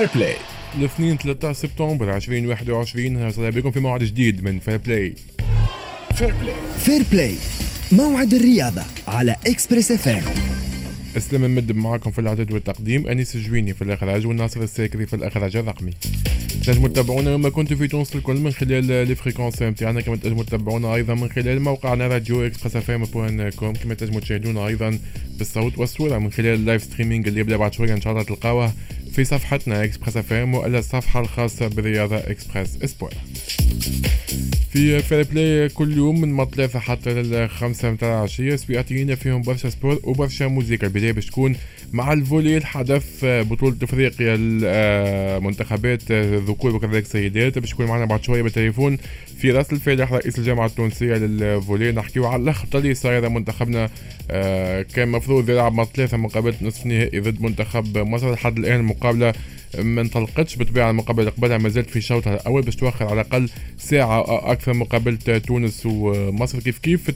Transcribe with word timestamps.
Fair 0.00 0.08
Play 0.14 0.34
الاثنين 0.78 1.16
13 1.16 1.58
سبتمبر 1.58 2.16
2021 2.16 3.16
أهلا 3.16 3.50
بكم 3.50 3.70
في 3.70 3.80
موعد 3.80 4.04
جديد 4.04 4.44
من 4.44 4.58
Fair 4.58 4.76
Play 4.76 5.14
Fair 6.14 6.34
Play 6.42 6.54
Fair 6.78 7.02
Play 7.12 7.34
موعد 7.92 8.34
الرياضة 8.34 8.82
على 9.08 9.36
Express 9.46 9.90
FM 9.90 10.22
أسلم 11.16 11.44
المدب 11.44 11.76
معاكم 11.76 12.10
في 12.10 12.20
الاعداد 12.20 12.52
والتقديم. 12.52 13.06
أنيس 13.06 13.34
الجويني 13.34 13.74
في 13.74 13.82
الإخراج 13.82 14.26
والناصر 14.26 14.62
الساكري 14.62 15.06
في 15.06 15.16
الإخراج 15.16 15.56
الرقمي. 15.56 15.92
تنجموا 16.66 16.88
تتابعونا 16.88 17.30
لما 17.30 17.48
كنتوا 17.48 17.76
في 17.76 17.88
تونس 17.88 18.16
الكل 18.16 18.36
من 18.36 18.50
خلال 18.50 18.84
les 18.84 19.14
fréquences 19.14 19.62
نتاعنا 19.62 20.00
كما 20.00 20.16
تنجموا 20.16 20.44
تتابعونا 20.44 20.94
أيضا 20.94 21.14
من 21.14 21.28
خلال 21.30 21.60
موقعنا 21.60 22.08
radioexpressfm 22.08 23.04
point 23.04 23.50
com. 23.50 23.72
كما 23.72 23.94
تنجموا 23.94 24.20
تشاهدونا 24.20 24.66
أيضا 24.66 24.98
بالصوت 25.38 25.78
والصورة 25.78 26.18
من 26.18 26.32
خلال 26.32 26.54
ال 26.54 26.60
live 26.60 26.82
streaming 26.82 27.28
اللي 27.28 27.40
يبدأ 27.40 27.56
بعد 27.56 27.72
شوية 27.72 27.94
إن 27.94 28.00
شاء 28.00 28.12
الله 28.12 28.22
تلقاوه. 28.24 28.72
في 29.12 29.24
صفحتنا 29.24 29.84
Express 29.84 30.16
FM 30.16 30.54
والا 30.54 30.78
الصفحة 30.78 31.20
الخاصة 31.20 31.68
بالرياضه 31.68 32.16
Express 32.16 32.78
Sport 32.84 33.10
في 34.72 34.98
Fair 35.02 35.22
Play 35.22 35.68
كل 35.68 35.96
يوم 35.96 36.20
من 36.20 36.32
الثلاثة 36.32 36.66
حتى 36.66 37.22
للخمسة 37.22 37.90
متاع 37.90 38.18
العشية 38.18 38.56
سويعتين 38.56 39.14
فيهم 39.14 39.42
برشا 39.42 39.70
sport 39.70 40.00
وبرشا 40.04 40.44
موسيقى. 40.44 40.86
البداية 40.86 41.12
باش 41.12 41.26
تكون 41.26 41.56
مع 41.92 42.12
ال 42.12 42.18
volley 42.18 42.56
الحدث 42.56 43.24
بطولة 43.24 43.76
إفريقيا 43.82 44.36
المنتخبات 44.38 46.12
ذكور 46.12 46.74
وكذلك 46.74 47.06
سيدات 47.06 47.58
باش 47.58 47.70
تكون 47.70 47.86
معنا 47.86 48.04
بعد 48.04 48.24
شوية 48.24 48.42
بالتليفون 48.42 48.98
فراس 49.38 49.72
الفالح 49.72 50.12
رئيس 50.12 50.38
الجامعة 50.38 50.66
التونسية 50.66 51.14
لل 51.14 51.31
volley. 51.31 51.92
نحكيو 51.92 52.26
على 52.26 52.40
اللخبطة 52.40 52.78
اللي 52.78 52.94
صايرة 52.94 53.28
منتخبنا 53.28 53.90
آه، 54.30 54.82
كان 54.82 55.08
مفروض 55.08 55.50
يلعب 55.50 55.72
مع 55.72 55.84
ثلاثة 55.84 56.16
مقابلة 56.16 56.54
نصف 56.62 56.86
نهائي 56.86 57.20
ضد 57.20 57.42
منتخب 57.42 57.98
مصر. 57.98 58.32
لحد 58.32 58.58
الآن 58.58 58.80
المقابلة 59.00 59.34
ما 59.78 60.00
انطلقتش 60.00 60.56
بالطبيعة 60.56 60.90
المقابلة 60.90 61.28
اللي 61.28 61.36
قبلها 61.36 61.58
ما 61.58 61.68
زالت 61.68 61.90
في 61.90 62.00
شوطها 62.00 62.34
الأول 62.34 62.62
باش 62.62 62.76
توخر 62.76 63.04
على 63.04 63.20
الأقل 63.20 63.48
ساعة 63.78 64.24
أكثر 64.52 64.74
مقابلة 64.74 65.38
تونس 65.38 65.82
ومصر. 65.86 66.60
كيف 66.60 66.78
كيف 66.78 67.10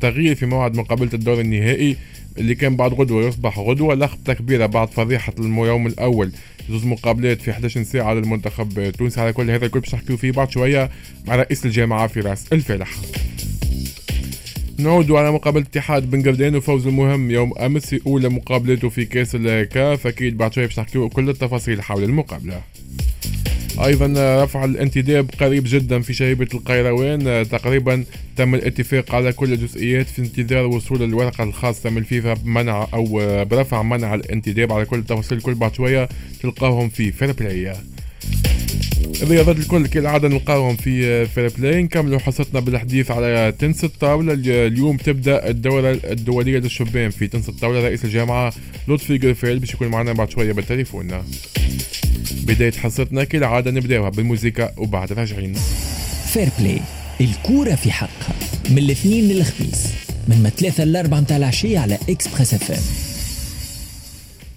تغيير 0.00 0.34
في 0.34 0.46
موعد 0.46 0.76
مقابلة 0.76 1.10
الدور 1.14 1.40
النهائي 1.40 1.96
اللي 2.38 2.54
كان 2.54 2.76
بعد 2.76 2.94
غدوة؟ 2.94 3.24
يصبح 3.28 3.58
غدوة 3.58 3.94
لخبطة 3.94 4.32
كبيرة 4.32 4.66
بعد 4.66 4.88
فضيحة 4.88 5.32
اليوم 5.38 5.86
الأول. 5.86 6.32
زوز 6.70 6.84
مقابلات 6.84 7.42
في 7.42 7.50
11 7.50 7.82
ساعة 7.82 8.14
للمنتخب 8.14 8.78
التونسي. 8.78 9.20
على 9.20 9.32
كل 9.32 9.50
هذا 9.50 9.66
الكل 9.66 9.80
باش 9.80 9.94
نحكيو 9.94 10.16
فيه 10.16 10.32
بعد 10.32 10.50
شوية 10.50 10.90
مع 11.26 11.36
رئيس 11.36 11.66
الجامعة 11.66 12.06
فراس 12.06 12.44
الفالح 12.52 12.90
نعود 14.78 15.10
على 15.10 15.32
مقابلة 15.32 15.62
اتحاد 15.62 16.10
بن 16.10 16.22
قردان 16.22 16.56
وفوز 16.56 16.86
المهم 16.86 17.30
يوم 17.30 17.58
أمس 17.58 17.86
في 17.86 18.00
أولى 18.06 18.28
مقابلته 18.28 18.88
في 18.88 19.04
كأس 19.04 19.34
الكاف. 19.34 20.06
أكيد 20.06 20.36
بعد 20.36 20.52
شوية 20.54 20.66
باش 20.66 20.78
نحكيو 20.78 21.08
كل 21.08 21.30
التفاصيل 21.30 21.82
حول 21.82 22.04
المقابلة. 22.04 22.60
أيضا 23.84 24.44
رفع 24.44 24.64
الانتداب 24.64 25.30
قريب 25.40 25.64
جدا 25.66 26.00
في 26.00 26.14
شبيبة 26.14 26.48
القيروان. 26.54 27.48
تقريبا 27.48 28.04
تم 28.36 28.54
الاتفاق 28.54 29.14
على 29.14 29.32
كل 29.32 29.52
الجزئيات 29.52 30.06
في 30.06 30.22
انتظار 30.22 30.66
وصول 30.66 31.02
الورقة 31.02 31.44
الخاصة 31.44 31.90
من 31.90 31.98
الفيفا 31.98 32.34
بمنع 32.34 32.88
أو 32.94 33.04
برفع 33.44 33.82
منع 33.82 34.14
الانتداب 34.14 34.72
على 34.72 34.84
كل 34.84 34.98
التفاصيل. 34.98 35.40
كل 35.40 35.54
بعد 35.54 35.74
شوية 35.74 36.08
تلقاهم 36.42 36.88
في 36.88 37.12
Fair 37.12 37.32
Play 37.32 37.72
الرياضات 39.22 39.56
الكل 39.56 39.86
كالعادة 39.86 40.28
نلقاهم 40.28 40.76
في 40.76 41.26
Fair 41.26 41.52
Play 41.58 41.82
نكملوا 41.82 42.18
حصتنا 42.18 42.60
بالحديث 42.60 43.10
على 43.10 43.54
تنس 43.58 43.84
الطاولة. 43.84 44.32
اليوم 44.66 44.96
تبدأ 44.96 45.48
الدورة 45.48 45.98
الدولية 46.04 46.58
للشبان 46.58 47.10
في 47.10 47.26
تنس 47.26 47.48
الطاولة. 47.48 47.80
رئيس 47.80 48.04
الجامعة 48.04 48.52
لطفي 48.88 49.18
جرفيل 49.18 49.58
باش 49.58 49.74
يكون 49.74 49.88
معنا 49.88 50.12
بعد 50.12 50.30
شوية 50.30 50.52
بالتليفون. 50.52 51.22
بداية 52.46 52.72
حصتنا 52.72 53.24
كالعادة 53.24 53.70
نبداوها 53.70 54.10
بالموسيقى 54.10 54.72
وبعد 54.76 55.12
راجعين. 55.12 55.54
Fair 56.32 56.48
Play 56.58 56.80
الكورة 57.20 57.74
في 57.74 57.90
حقها 57.92 58.34
من 58.70 58.78
الاثنين 58.78 59.28
للخميس. 59.28 59.86
من 60.28 60.50
ثلاثة 60.56 60.84
لأربعة 60.84 61.20
متاع 61.20 61.36
العشية 61.36 61.78
على 61.78 61.98
Express 62.08 62.54
FM 62.54 63.05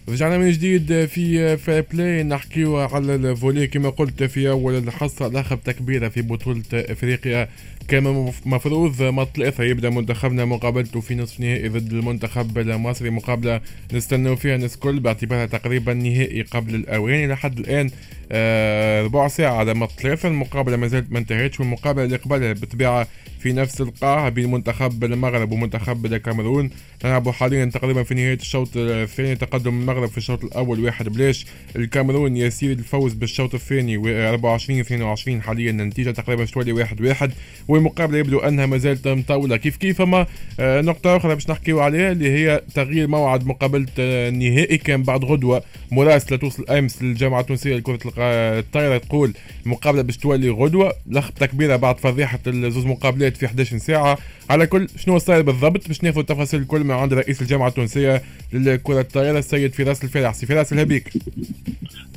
رجعنا 0.10 0.38
من 0.38 0.52
جديد 0.52 1.06
في 1.06 1.58
Fair 1.58 1.86
Play 1.94 2.24
نحكيو 2.24 2.78
على 2.78 3.16
ال 3.16 3.23
volley 3.23 3.68
كما 3.68 3.90
قلت 3.90 4.24
في 4.24 4.50
أول 4.50 4.78
الحصة 4.78 5.28
لخبطه 5.28 5.72
كبيره 5.72 6.10
في 6.10 6.22
بطولة 6.22 6.64
إفريقيا. 6.74 7.50
كان 7.90 8.32
مفروض 8.46 9.02
مطلع 9.02 9.52
يبدأ 9.60 9.90
منتخبنا 9.90 10.46
مقابلته 10.46 11.02
في 11.02 11.16
نصف 11.16 11.40
نهائي 11.40 11.70
ضد 11.70 11.94
المنتخب 11.94 12.58
المصري 12.58 13.10
مقابله 13.10 13.62
نستناو 13.94 14.36
فيها 14.36 14.56
الناس 14.56 14.76
الكل 14.76 15.00
باعتبارها 15.00 15.46
تقريبا 15.46 15.94
نهائي 15.94 16.42
قبل 16.42 16.76
الاوان 16.76 17.24
إلى 17.26 17.38
حد 17.38 17.60
الآن 17.60 17.90
آه 18.32 19.04
ربع 19.04 19.28
ساعة 19.28 19.54
على 19.54 19.74
مطلع 19.74 20.16
المقابلة 20.26 20.78
ما 20.78 20.88
زالت 20.88 21.12
ما 21.12 21.20
انتهتش 21.20 21.60
والمقابلة 21.60 22.06
اللي 22.06 22.16
قبلها 22.16 22.54
بالطبيعة 22.54 23.08
في 23.40 23.54
نفس 23.54 23.82
القاعة 23.82 24.30
بين 24.30 24.52
منتخب 24.52 25.04
المغرب 25.04 25.52
ومنتخب 25.52 26.06
الكاميرون. 26.06 26.70
نلعب 27.06 27.30
حاليا 27.30 27.66
تقريبا 27.66 28.04
في 28.04 28.14
نهاية 28.14 28.34
الشوط 28.34 28.70
الثاني 28.76 29.36
تقدم 29.36 29.80
المغرب 29.80 30.10
في 30.10 30.18
الشوط 30.18 30.44
الأول 30.44 30.80
واحد 30.80 31.10
بلاش. 31.10 31.46
الكاميرون 31.76 32.38
يسير 32.38 32.72
الفوز 32.72 33.14
بالشوط 33.14 33.54
الثاني 33.54 33.98
24 34.30 34.80
22 34.80 35.42
حاليا 35.42 35.72
النتيجة 35.72 36.12
تقريبا 36.12 36.46
شوية 36.46 36.74
واحد 36.74 37.02
واحد. 37.02 37.32
والمقابلة 37.80 38.18
يبدو 38.18 38.40
أنها 38.40 38.66
ما 38.66 38.78
زالت 38.78 39.08
مطولة 39.08 39.58
كيف 39.58 39.78
كيف 39.78 40.02
أما 40.02 40.26
آه، 40.60 40.82
نقطة 40.82 41.16
أخرى 41.18 41.34
باش 41.36 41.50
نحكيو 41.50 41.80
عليها 41.80 42.12
اللي 42.12 42.30
هي 42.32 42.62
تغيير 42.76 43.08
موعد 43.08 43.46
مقابلة 43.46 43.86
آه، 44.00 44.30
النهائي 44.30 44.78
كان 44.78 45.04
بعد 45.04 45.26
غدوة. 45.26 45.64
مراسلة 45.92 46.38
توصل 46.38 46.66
أمس 46.70 47.04
للجامعة 47.04 47.40
التونسية 47.42 47.76
لكرة 47.76 48.00
الطايرة 48.18 48.98
تقول 48.98 49.34
المقابلة 49.66 50.02
باش 50.02 50.18
تولي 50.18 50.50
غدوة. 50.50 50.94
لخبطة 51.10 51.46
كبيرة 51.46 51.76
بعد 51.76 51.98
فضيحة 52.00 52.40
الزوز 52.48 52.86
مقابلات 52.86 53.38
في 53.38 53.46
11 53.46 53.78
ساعة. 53.78 54.18
على 54.50 54.68
كل 54.68 54.88
شنو 54.98 55.18
صاير 55.18 55.42
بالضبط؟ 55.42 55.88
باش 55.88 56.04
ناخذ 56.04 56.20
التفاصيل 56.20 56.62
الكل 56.62 56.84
من 56.84 56.92
عند 56.92 57.14
رئيس 57.14 57.42
الجامعة 57.42 57.68
التونسية 57.68 58.22
للكرة 58.54 59.00
الطائره 59.02 59.40
السيد 59.40 59.74
فراس 59.74 60.04
الفلاح 60.04 60.34
سي 60.34 60.46
فراس 60.46 60.74
الهلا 60.74 60.88
بك. 60.88 61.10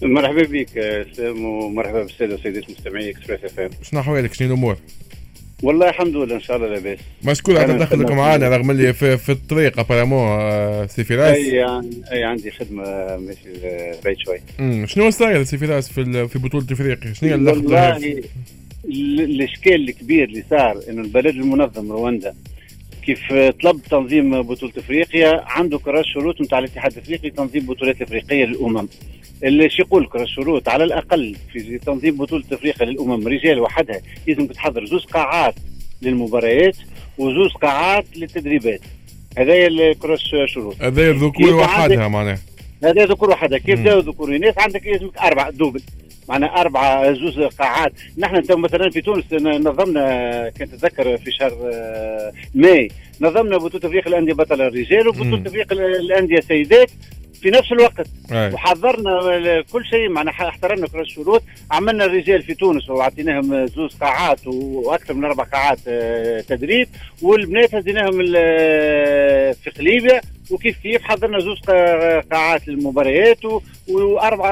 مرحبا 0.02 0.42
بك 0.42 0.68
سلام 1.16 1.44
ومرحبا 1.44 2.02
بالسادة 2.02 2.34
وسيدات 2.34 2.70
مستمعي 2.70 3.10
Express 3.10 3.44
FM. 3.44 3.70
شنو 3.82 4.00
أحوالك؟ 4.00 4.32
شنو 4.34 4.48
الأمور؟ 4.48 4.76
والله 5.62 5.88
الحمد 5.88 6.16
لله 6.16 6.34
إن 6.34 6.40
شاء 6.40 6.56
الله 6.56 6.68
لاباس. 6.68 6.98
مشكور 7.24 7.58
على 7.58 7.74
تدخلك 7.74 8.10
معنا 8.10 8.48
رغم 8.48 8.70
اللي 8.70 8.92
في, 8.92 9.18
في 9.18 9.32
الطريق 9.32 9.78
apparemment 9.78 10.28
آه، 10.28 10.86
سي 10.86 11.04
فراس. 11.04 11.36
أي 11.36 11.64
أي 12.12 12.24
عندي 12.24 12.50
خدمة 12.50 12.82
ماشي 13.16 13.48
بعيد 14.04 14.16
شوي. 14.18 14.38
شنو 14.86 15.10
صاير 15.10 15.44
سي 15.44 15.58
فراس 15.58 15.92
في 15.92 16.28
في 16.28 16.38
بطولة 16.38 16.66
افريقيا 16.72 17.12
شنو 17.12 17.28
هي 17.28 17.34
اللخبطه 17.34 18.00
الإشكال 18.84 19.88
الكبير 19.88 20.28
اللي 20.28 20.44
صار 20.50 20.80
إنه 20.88 21.02
البلد 21.02 21.34
المنظم 21.34 21.92
رواندا 21.92 22.34
كيف 23.06 23.32
طلب 23.62 23.80
تنظيم 23.90 24.42
بطولة 24.42 24.72
إفريقيا 24.78 25.44
عنده 25.46 25.78
كراس 25.78 26.04
شروط 26.04 26.40
نتاع 26.40 26.58
الاتحاد 26.58 26.92
الإفريقي 26.92 27.30
تنظيم 27.30 27.66
بطولات 27.66 28.02
إفريقية 28.02 28.44
للأمم. 28.44 28.88
اللي 29.44 29.68
يقول 29.78 30.06
كراس 30.06 30.28
شروط 30.28 30.68
على 30.68 30.84
الأقل 30.84 31.36
في 31.52 31.78
تنظيم 31.78 32.16
بطولة 32.16 32.44
أفريقيا 32.52 32.86
للأمم 32.86 33.28
رجال 33.28 33.60
وحدها 33.60 34.00
لازم 34.26 34.46
تحضر 34.46 34.84
زوج 34.84 35.04
قاعات 35.04 35.54
للمباريات 36.02 36.76
وزوج 37.18 37.50
قاعات 37.50 38.04
للتدريبات. 38.16 38.80
هذايا 39.38 39.66
الكراس 39.66 40.20
شروط. 40.46 40.82
هذايا 40.82 41.10
الذكور 41.10 41.54
وحدها 41.54 42.08
معناها. 42.08 42.38
هذا 42.84 43.04
ذكور 43.04 43.30
وحدها. 43.30 43.58
كيف 43.58 43.80
جاو 43.80 43.98
ذكور 43.98 44.38
ناس 44.38 44.54
عندك 44.58 44.86
لازمك 44.86 45.18
أربع 45.18 45.50
double 45.50 45.82
معنا 46.28 46.60
أربعة 46.60 47.12
زوز 47.12 47.38
قاعات. 47.38 47.92
نحن 48.18 48.42
مثلا 48.50 48.90
في 48.90 49.00
تونس 49.00 49.32
نظمنا 49.32 50.50
كنت 50.58 50.74
تتذكر 50.74 51.18
في 51.18 51.30
شهر 51.30 51.70
آه، 51.72 52.32
ماي 52.54 52.88
نظمنا 53.20 53.56
بطولة 53.56 53.86
أفريقيا 53.86 54.08
الأندية 54.08 54.32
بطل 54.32 54.62
الرجال 54.62 55.08
وبطولة 55.08 55.42
أفريقيا 55.46 55.86
الأندية 55.86 56.40
سيدات. 56.40 56.90
في 57.40 57.50
نفس 57.50 57.72
الوقت. 57.72 58.06
أي. 58.32 58.52
وحضرنا 58.52 59.62
كل 59.72 59.84
شيء 59.84 60.08
معنا 60.08 60.30
احترمنا 60.30 60.86
كل 60.86 61.00
الشروط 61.00 61.42
عملنا 61.70 62.04
الرجال 62.04 62.42
في 62.42 62.54
تونس 62.54 62.90
وعطيناهم 62.90 63.66
زوز 63.66 63.94
قاعات 63.94 64.46
وأكثر 64.46 65.14
من 65.14 65.24
أربع 65.24 65.44
قاعات 65.44 65.78
آه، 65.88 66.40
تدريب. 66.40 66.88
والبنات 67.22 67.74
هزيناهم 67.74 68.12
في 69.52 69.70
قليبيا 69.78 70.20
وكيف 70.50 70.78
كيف 70.82 71.02
حضرنا 71.02 71.38
زوج 71.38 71.58
قاعات 72.30 72.68
للمباريات 72.68 73.38
وأربع 73.88 74.50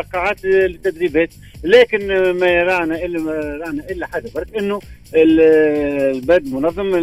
قاعات 0.00 0.44
للتدريبات. 0.44 1.30
لكن 1.64 2.06
ما 2.30 2.62
رانا 2.62 3.04
الا 3.04 3.18
ما 3.18 3.32
رانا 3.32 3.84
إلا 3.90 4.06
حاجة 4.06 4.30
برك 4.34 4.56
إنه 4.56 4.80
البلد 5.14 6.46
المنظم 6.46 6.94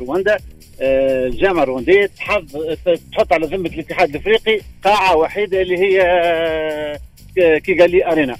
رواندا 0.00 0.36
الجامعة 0.80 1.62
الروانديه 1.62 2.10
تحط 3.12 3.32
على 3.32 3.46
ذمة 3.46 3.68
الاتحاد 3.68 4.10
الأفريقي 4.10 4.60
قاعة 4.84 5.16
وحيدة 5.16 5.62
اللي 5.62 5.78
هي 5.78 6.02
آه، 6.02 7.58
كيغالي 7.58 8.06
أرينا. 8.06 8.36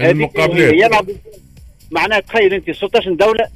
المقابلات. 0.00 0.74
يلعب 0.74 1.06
معناها 1.90 2.20
تخيل 2.20 2.54
أنت 2.54 2.70
16 2.70 3.12
دوله 3.14 3.48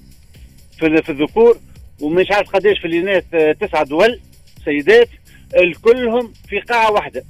في 0.78 1.02
في 1.02 1.12
الذكور 1.12 1.58
ومش 2.00 2.31
عارف 2.31 2.50
قداش 2.50 2.78
في 2.78 2.87
الإناث 2.87 3.25
آه، 3.34 3.52
تسعة 3.52 3.84
دول 3.84 4.20
سيدات 4.64 5.08
الكلهم 5.56 6.32
في 6.49 6.60
قاعة 6.60 6.93
واحدة. 6.93 7.25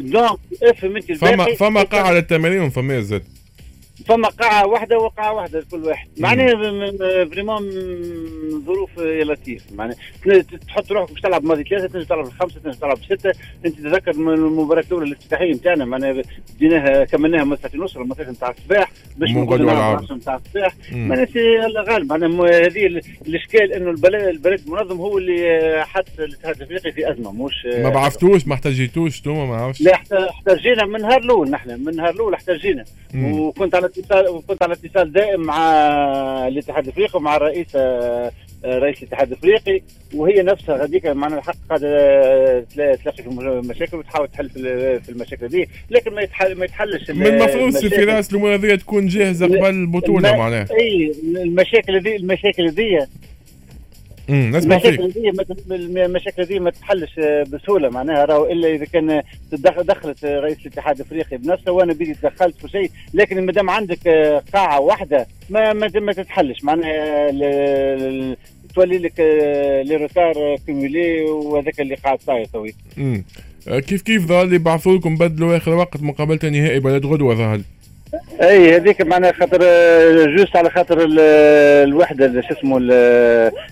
دونك 0.00 0.38
افهم 0.62 0.96
أنت 0.96 1.12
فما 1.12 1.54
فما 1.54 1.82
قاعة 1.82 2.12
للتمارين 2.12 2.60
وفما 2.60 3.00
زاد 3.00 3.22
فما 4.06 4.28
قاعة 4.28 4.66
واحدة 4.66 4.98
وقاعة 4.98 5.32
واحدة 5.34 5.60
لكل 5.60 5.84
واحد. 5.84 6.08
معناها 6.18 6.54
فريمون 7.24 7.70
ظروف 8.66 8.98
لطيف 8.98 9.64
معناها 9.72 9.96
تحط 10.68 10.92
روحك 10.92 11.12
باش 11.12 11.20
تلعب 11.20 11.44
ماضي 11.44 11.64
ثلاثة 11.64 11.86
تنجم 11.86 12.04
تلعب 12.04 12.26
الخمسه 12.26 12.60
تنجم 12.60 12.78
تلعب 12.78 12.96
السته 12.96 13.32
انت 13.66 13.78
تتذكر 13.78 14.16
من 14.16 14.34
المباراة 14.34 14.84
الأولى 14.88 15.06
الافتتاحية 15.06 15.52
نتاعنا 15.52 15.84
معناها 15.84 16.22
بديناها 16.54 17.04
كملناها 17.04 17.44
مساء 17.44 17.76
نصر 17.76 18.00
المساء 18.00 18.30
نتاع 18.30 18.50
الصباح 18.50 18.90
باش 19.16 19.30
نقولوا 19.30 20.00
نتاع 20.16 20.34
الصباح. 20.36 20.72
معناها 20.92 21.26
الله 21.66 21.82
غالب 21.82 22.12
معناها 22.12 22.66
هذه 22.66 22.86
الإشكال 23.26 23.72
إنه 23.72 23.90
البلد 23.90 24.22
البلد 24.22 24.60
المنظم 24.66 24.96
هو 24.96 25.18
اللي 25.18 25.84
حط 25.86 26.04
الاتحاد 26.18 26.56
الأفريقي 26.56 26.92
في 26.92 27.10
أزمة 27.12 27.32
مش 27.32 27.66
ما 27.66 27.88
بعثتوش 27.88 28.46
ما 28.46 28.54
احتاجيتوش 28.54 29.18
أنتم 29.18 29.48
ما 29.48 29.56
عرفتش. 29.56 29.80
لا 29.82 29.94
احتاجينا 30.30 30.84
من 30.86 31.00
نهار 31.00 31.20
الأول 31.22 31.50
نحن 31.50 31.84
من 31.84 31.96
نهار 31.96 32.10
الأول 32.10 32.34
احتاجينا 32.34 32.84
وكنت 33.14 33.74
على 33.74 33.87
اتصال 33.88 34.28
وكنت 34.28 34.62
على 34.62 34.72
اتصال 34.72 35.12
دائم 35.12 35.40
مع 35.40 35.58
الاتحاد 36.48 36.84
الافريقي 36.84 37.18
ومع 37.18 37.36
الرئيس 37.36 37.66
آه، 37.76 38.32
رئيس 38.64 39.02
الاتحاد 39.02 39.32
الافريقي 39.32 39.82
وهي 40.14 40.42
نفسها 40.42 40.76
غاديك 40.76 41.06
معنا 41.06 41.38
الحق 41.38 41.54
قاعدة 41.68 42.60
تلاقي 42.60 42.98
في 43.22 43.28
مشاكل 43.64 43.96
وتحاول 43.96 44.28
تحل 44.28 44.48
في 45.00 45.08
المشاكل 45.08 45.48
دي 45.48 45.68
لكن 45.90 46.14
ما 46.14 46.22
يتحل 46.22 46.54
ما 46.54 46.64
يتحلش 46.64 47.10
من 47.10 47.26
المفروض 47.26 47.88
في 47.88 48.04
راس 48.04 48.34
المواضيع 48.34 48.76
تكون 48.76 49.06
جاهزة 49.06 49.46
قبل 49.46 49.66
البطولة 49.66 50.36
معناها. 50.36 50.66
إي 50.80 51.12
المشاكل 51.24 52.00
دي 52.00 52.16
المشاكل 52.16 52.70
دي 52.70 52.98
المشاكل 54.30 55.10
دي 55.10 55.32
المشاكل 56.04 56.44
دي 56.44 56.60
ما 56.60 56.70
تحلش 56.70 57.20
بسهولة 57.52 57.88
معناها. 57.88 58.24
راهو 58.24 58.46
إلا 58.46 58.68
إذا 58.68 58.84
كان 58.84 59.22
دخلت 59.78 60.24
رئيس 60.24 60.58
الاتحاد 60.60 60.96
الأفريقي 60.96 61.36
بنفسه 61.36 61.72
وأنا 61.72 61.92
بدي 61.92 62.14
تدخلت 62.14 62.56
في 62.60 62.68
شيء 62.68 62.90
لكن 63.14 63.46
ما 63.46 63.52
دام 63.52 63.70
عندك 63.70 64.08
قاعة 64.52 64.80
واحدة 64.80 65.26
ما 65.50 65.72
ما 65.72 66.12
تتحلش. 66.12 66.64
معناها 66.64 67.30
تولي 68.74 68.98
لك 68.98 69.20
les 69.86 69.96
retards 69.96 70.56
cumulés 70.66 71.22
وهذاك 71.22 71.80
اللي 71.80 71.94
قاعد 71.94 72.20
صاير 72.20 72.44
توا 72.44 72.74
كيف 73.66 74.02
كيف 74.02 74.26
ظهر 74.26 74.44
اللي 74.44 74.58
بعثوا 74.58 74.96
لكم 74.96 75.16
بدلوا 75.16 75.56
آخر 75.56 75.74
وقت 75.74 76.02
مقابلة 76.02 76.50
نهائي 76.50 76.80
بلد 76.80 77.06
غدوة 77.06 77.34
ظهر؟ 77.34 77.60
أي 78.42 78.76
هذيك 78.76 79.02
معناها 79.02 79.32
خاطر 79.32 79.58
juste 80.36 80.56
على 80.56 80.70
خاطر 80.70 81.06
الوحدة 81.08 82.40
شو 82.40 82.54
اسمه 82.54 82.78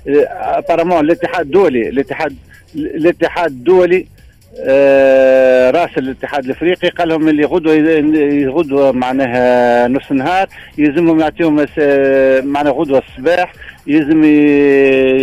apparemment 0.06 1.00
الاتحاد 1.00 1.40
الدولي 1.46 1.88
الاتحاد 1.88 2.36
الاتحاد 2.74 3.50
الدولي 3.50 4.06
آه 4.60 5.70
راس 5.70 5.98
الاتحاد 5.98 6.44
الإفريقي 6.44 6.88
قال 6.88 7.08
لهم 7.08 7.28
اللي 7.28 7.44
غدوه 7.44 7.74
غدوه 8.48 8.92
معناها 8.92 9.88
نص 9.88 10.12
نهار 10.12 10.48
يلزمهم 10.78 11.20
يعطيهم 11.20 11.66
معناها 12.52 12.72
غدوة 12.72 13.02
الصباح 13.08 13.52
يلزم 13.86 14.24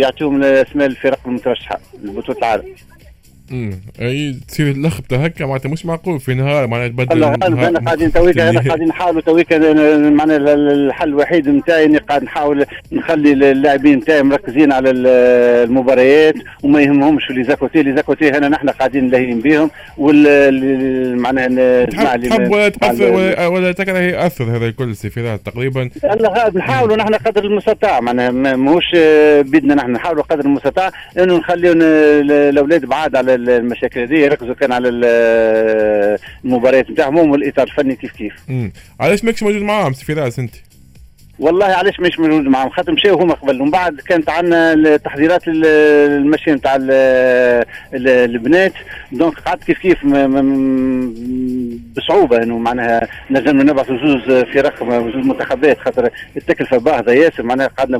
يعطيهم 0.02 0.42
اسماء 0.42 0.86
الفرق 0.86 1.18
المترشحة 1.26 1.80
لبطوله 2.04 2.38
العالم 2.38 2.64
امم 3.52 3.80
أي 4.00 4.36
تصير 4.48 4.70
اللخبطه 4.70 5.24
هكا 5.24 5.46
معناتها 5.46 5.68
مش 5.68 5.86
معقول 5.86 6.20
في 6.20 6.34
نهار 6.34 6.66
معناتها 6.66 7.04
تبدل 7.04 7.24
أنا 7.24 7.78
قاعدين 7.78 8.12
تويك 8.12 8.38
أنا 8.38 8.60
قاعدين 8.60 8.88
نحاولوا 8.88 9.20
تويك 9.20 9.52
معناها 9.52 10.36
الحل 10.36 11.08
الوحيد 11.08 11.48
نتاعي 11.48 11.84
إني 11.84 11.98
قاعد 11.98 12.24
نحاول 12.24 12.66
نخلي 12.92 13.32
اللاعبين 13.32 13.98
نتاعي 13.98 14.22
مركزين 14.22 14.72
على 14.72 14.90
المباريات 14.90 16.34
وما 16.62 16.80
يهمهمش 16.80 17.30
لي 17.30 17.44
زاكوتي 17.44 17.82
لي 17.82 17.96
زاكوتي 17.96 18.30
هنا 18.30 18.48
نحن 18.48 18.68
قاعدين 18.68 19.08
لاهين 19.08 19.40
بهم 19.40 19.70
وال 19.98 21.18
معناها 21.18 21.46
اللي 21.46 22.28
تحب 22.28 22.50
ولا 22.50 22.68
تاثر 22.68 23.12
ولا, 23.12 23.46
ولا 23.46 23.72
تكره 23.72 23.98
يأثر 23.98 24.56
هذا 24.56 24.66
الكل 24.66 24.88
السفيرات 24.90 25.40
تقريبا؟ 25.46 25.90
نحاولوا 26.54 26.96
نحن 26.96 27.14
قدر 27.14 27.44
المستطاع 27.44 28.00
معناها 28.00 28.30
ماهوش 28.30 28.94
بيدنا 29.40 29.74
نحن 29.74 29.90
نحاولوا 29.90 30.22
قدر 30.22 30.44
المستطاع 30.44 30.90
إنه 31.18 31.38
نخليو 31.38 31.72
الأولاد 31.72 32.84
بعاد 32.84 33.16
على 33.16 33.33
المشاكل 33.34 34.00
هذه 34.00 34.14
يركزوا 34.14 34.54
كان 34.54 34.72
على 34.72 34.88
المباريات 36.44 36.90
نتاعهم 36.90 37.30
والإطار 37.30 37.66
الفني 37.66 37.96
كيف 37.96 38.12
كيف. 38.12 38.32
امم 38.50 38.72
علاش 39.00 39.24
ماكش 39.24 39.42
موجود 39.42 39.62
معاهم 39.62 39.92
سي 39.92 40.04
فراس 40.04 40.38
أنت؟ 40.38 40.54
والله 41.38 41.66
علاش 41.66 42.00
مش 42.00 42.18
موجود 42.18 42.44
معاهم؟ 42.44 42.70
خاطر 42.70 42.92
مشاو 42.92 43.20
هما 43.20 43.34
قبل. 43.34 43.60
ومن 43.60 43.70
بعد 43.70 44.00
كانت 44.00 44.30
عندنا 44.30 44.72
التحضيرات 44.72 45.42
المشي 45.48 46.50
نتاع 46.52 46.76
البنات. 47.94 48.72
donc 49.12 49.38
قعدت 49.38 49.64
كيف 49.64 49.78
كيف 49.78 49.98
بصعوبة 51.96 52.42
إنه 52.42 52.58
معناها 52.58 53.08
نجم 53.30 53.60
نبعث 53.60 53.86
زوز 53.88 54.44
فرق 54.44 54.90
زوز 54.90 55.26
منتخبات 55.26 55.78
خاطر 55.78 56.10
التكلفة 56.36 56.78
باهظة. 56.78 57.12
ياسر 57.12 57.42
معناها 57.42 57.66
قعدنا 57.66 57.98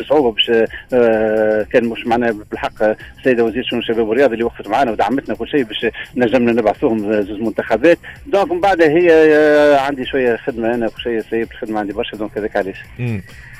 بصعوبة 0.00 0.32
باش 0.32 0.52
آه، 0.92 1.62
كان 1.72 1.84
مش 1.84 2.06
معناها 2.06 2.34
بالحق 2.50 2.82
السيده 3.18 3.44
وزير 3.44 3.62
شؤون 3.62 3.80
الشباب 3.82 4.08
والرياضة 4.08 4.32
اللي 4.32 4.44
وقفت 4.44 4.68
معنا 4.68 4.90
ودعمتنا 4.90 5.34
كل 5.34 5.48
شيء 5.48 5.62
باش 5.62 5.86
نجمنا 6.16 6.52
نبعثوهم 6.52 7.22
زوز 7.22 7.40
منتخبات. 7.40 7.98
donc 8.26 8.52
من 8.52 8.60
بعد 8.60 8.82
هي 8.82 9.08
آه، 9.12 9.78
عندي 9.80 10.06
شوية 10.06 10.36
خدمة 10.36 10.74
أنا 10.74 10.88
كل 10.88 11.02
شيء 11.02 11.20
سيب 11.30 11.48
الخدمه 11.52 11.80
عندي 11.80 11.92
برشا 11.92 12.21
donc 12.22 12.38
هذاك 12.38 12.56
علاش. 12.56 12.76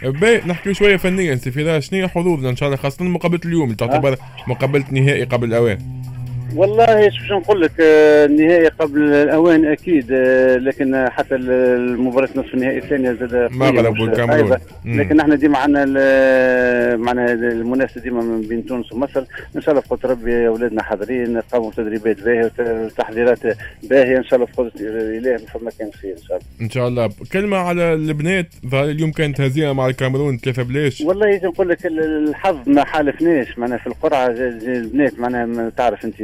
باهي 0.03 0.41
نحكي 0.47 0.75
شوية 0.75 0.97
فنيا 0.97 1.37
سي 1.37 1.51
فراس 1.51 1.91
شنو 1.91 2.01
هي 2.01 2.09
حظوظنا 2.09 2.51
إن 2.51 2.57
شاء 2.57 2.69
الله 2.69 2.77
خاصة 2.77 3.05
مقابلة 3.05 3.41
اليوم 3.45 3.73
تعتبر 3.73 4.17
مقابلة 4.47 4.85
نهائي 4.91 5.25
قبل 5.25 5.49
الأوان. 5.49 6.02
والله 6.57 6.87
باش 6.87 7.31
نقول 7.33 7.61
لك 7.61 7.73
آه، 7.81 8.25
النهائي 8.27 8.69
قبل 8.69 9.03
الأوان 9.03 9.65
أكيد 9.65 10.07
آه، 10.13 10.57
لكن 10.57 11.09
حتى 11.11 11.35
المباراة 11.35 12.29
نصف 12.37 12.55
النهائي 12.55 12.79
الثانية 12.79 13.13
زاد 13.13 13.53
ما 13.53 13.69
غلبوا 13.69 14.07
لكن 14.85 15.21
إحنا 15.21 15.35
ديما 15.35 15.59
عندنا 15.59 16.97
معنا 16.97 17.33
المنافسة 17.33 18.01
ديما 18.01 18.21
من 18.23 18.41
بين 18.41 18.67
تونس 18.67 18.93
ومصر. 18.93 19.25
إن 19.57 19.61
شاء 19.61 19.75
الله 19.75 19.85
بقدر 19.91 20.11
ربي 20.11 20.47
أولادنا 20.49 20.83
حاضرين 20.83 21.41
قاموا 21.41 21.71
تدريبات 21.77 22.23
باهية 22.23 22.53
وتحضيرات 22.59 23.39
باهية. 23.83 24.19
إن 24.19 24.25
شاء 24.25 24.35
الله 24.35 24.47
بقدره 24.53 24.73
الاله 24.77 25.37
فما 25.37 25.71
كان 25.79 25.91
خير 25.93 26.13
إن 26.13 26.23
شاء 26.23 26.37
الله. 26.37 26.47
إن 26.61 26.71
شاء 26.71 26.89
الله. 26.89 27.11
كلمة 27.33 27.57
على 27.57 27.93
البنات 27.93 28.47
ظهر 28.67 28.85
اليوم 28.85 29.13
كانت 29.13 29.41
هزيمة 29.41 29.73
مع 29.73 29.87
الكاميرون 29.87 30.39
ثلاثة 30.39 30.63
بلاش 30.63 31.01
والله 31.01 31.41
نقول 31.45 31.69
لك 31.69 31.87
الحظ 31.87 32.57
ما 32.69 32.85
حالفناش. 32.85 33.59
معناها 33.59 33.79
في 33.79 33.87
القرعة 33.87 34.27
البنات 34.27 35.21
معناها 35.21 35.71
تعرف 35.77 36.05
أنت 36.05 36.21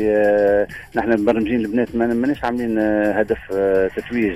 نحن 0.96 1.20
مبرمجين 1.22 1.60
البنات 1.60 1.94
ماناش 1.94 2.44
عاملين 2.44 2.78
آه، 2.78 3.12
هدف 3.12 3.38
آه، 3.52 3.88
تتويج 3.96 4.32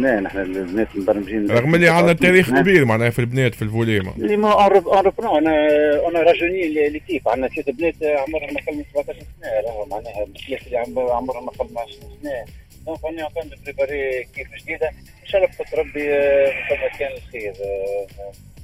لا 0.00 0.20
نحن 0.20 0.38
البنات 0.38 0.88
مبرمجين 0.94 1.50
رغم 1.50 1.74
اللي 1.74 1.88
عندنا 1.88 2.12
تاريخ 2.12 2.50
كبير 2.50 2.84
معناها 2.84 3.10
في 3.10 3.18
البنات 3.18 3.54
في 3.54 3.62
ال 3.62 3.67
volley 3.67 3.98
اللي 3.98 4.36
mais 4.36 4.52
on 4.52 5.46
a 5.46 5.56
on 6.08 6.20
a 6.20 6.29
rajeuni 6.29 6.88
l'équipe 6.88 7.28
عندنا 7.28 7.48
ثلاث 7.48 7.70
بنات 7.70 7.94
عمرهم 8.02 8.56
أقل 8.56 8.76
من 8.76 8.84
17 8.94 9.18
سنة. 9.20 9.50
راهو 9.66 9.86
معناها 9.86 10.22
الثلاث 10.24 10.66
اللي 10.66 10.78
عمرهم 11.12 11.48
أقل 11.48 11.66
من 11.70 11.78
20 11.78 12.18
سنة. 12.22 12.44
donc 12.86 12.98
أنا 13.04 13.28
كنت 13.28 13.54
préparer 13.64 14.24
équipe 14.34 14.48
جديده 14.62 14.88
ان 14.88 15.26
شاء 15.26 15.44
الله 15.44 15.54
بقدر 15.58 15.78
ربي 15.78 16.04
فما 16.68 16.88
كان 16.98 17.12
الخير 17.16 17.52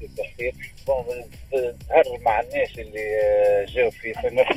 التحقيق 0.03 0.55
ظهر 0.87 2.19
مع 2.25 2.41
الناس 2.41 2.79
اللي 2.79 3.17
جاوا 3.69 3.91
في 3.91 4.15
نفس 4.25 4.57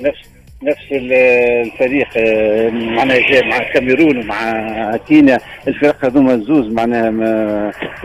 نفس 0.00 0.28
نفس 0.62 0.92
الفريق 0.92 2.08
آه، 2.16 2.70
معناها 2.70 3.30
جاء 3.30 3.46
مع 3.46 3.56
الكاميرون 3.58 4.18
ومع 4.18 4.96
كينيا. 4.96 5.38
الفرق 5.68 6.04
هذوما 6.04 6.34
الزوز 6.34 6.72
معناها 6.72 7.08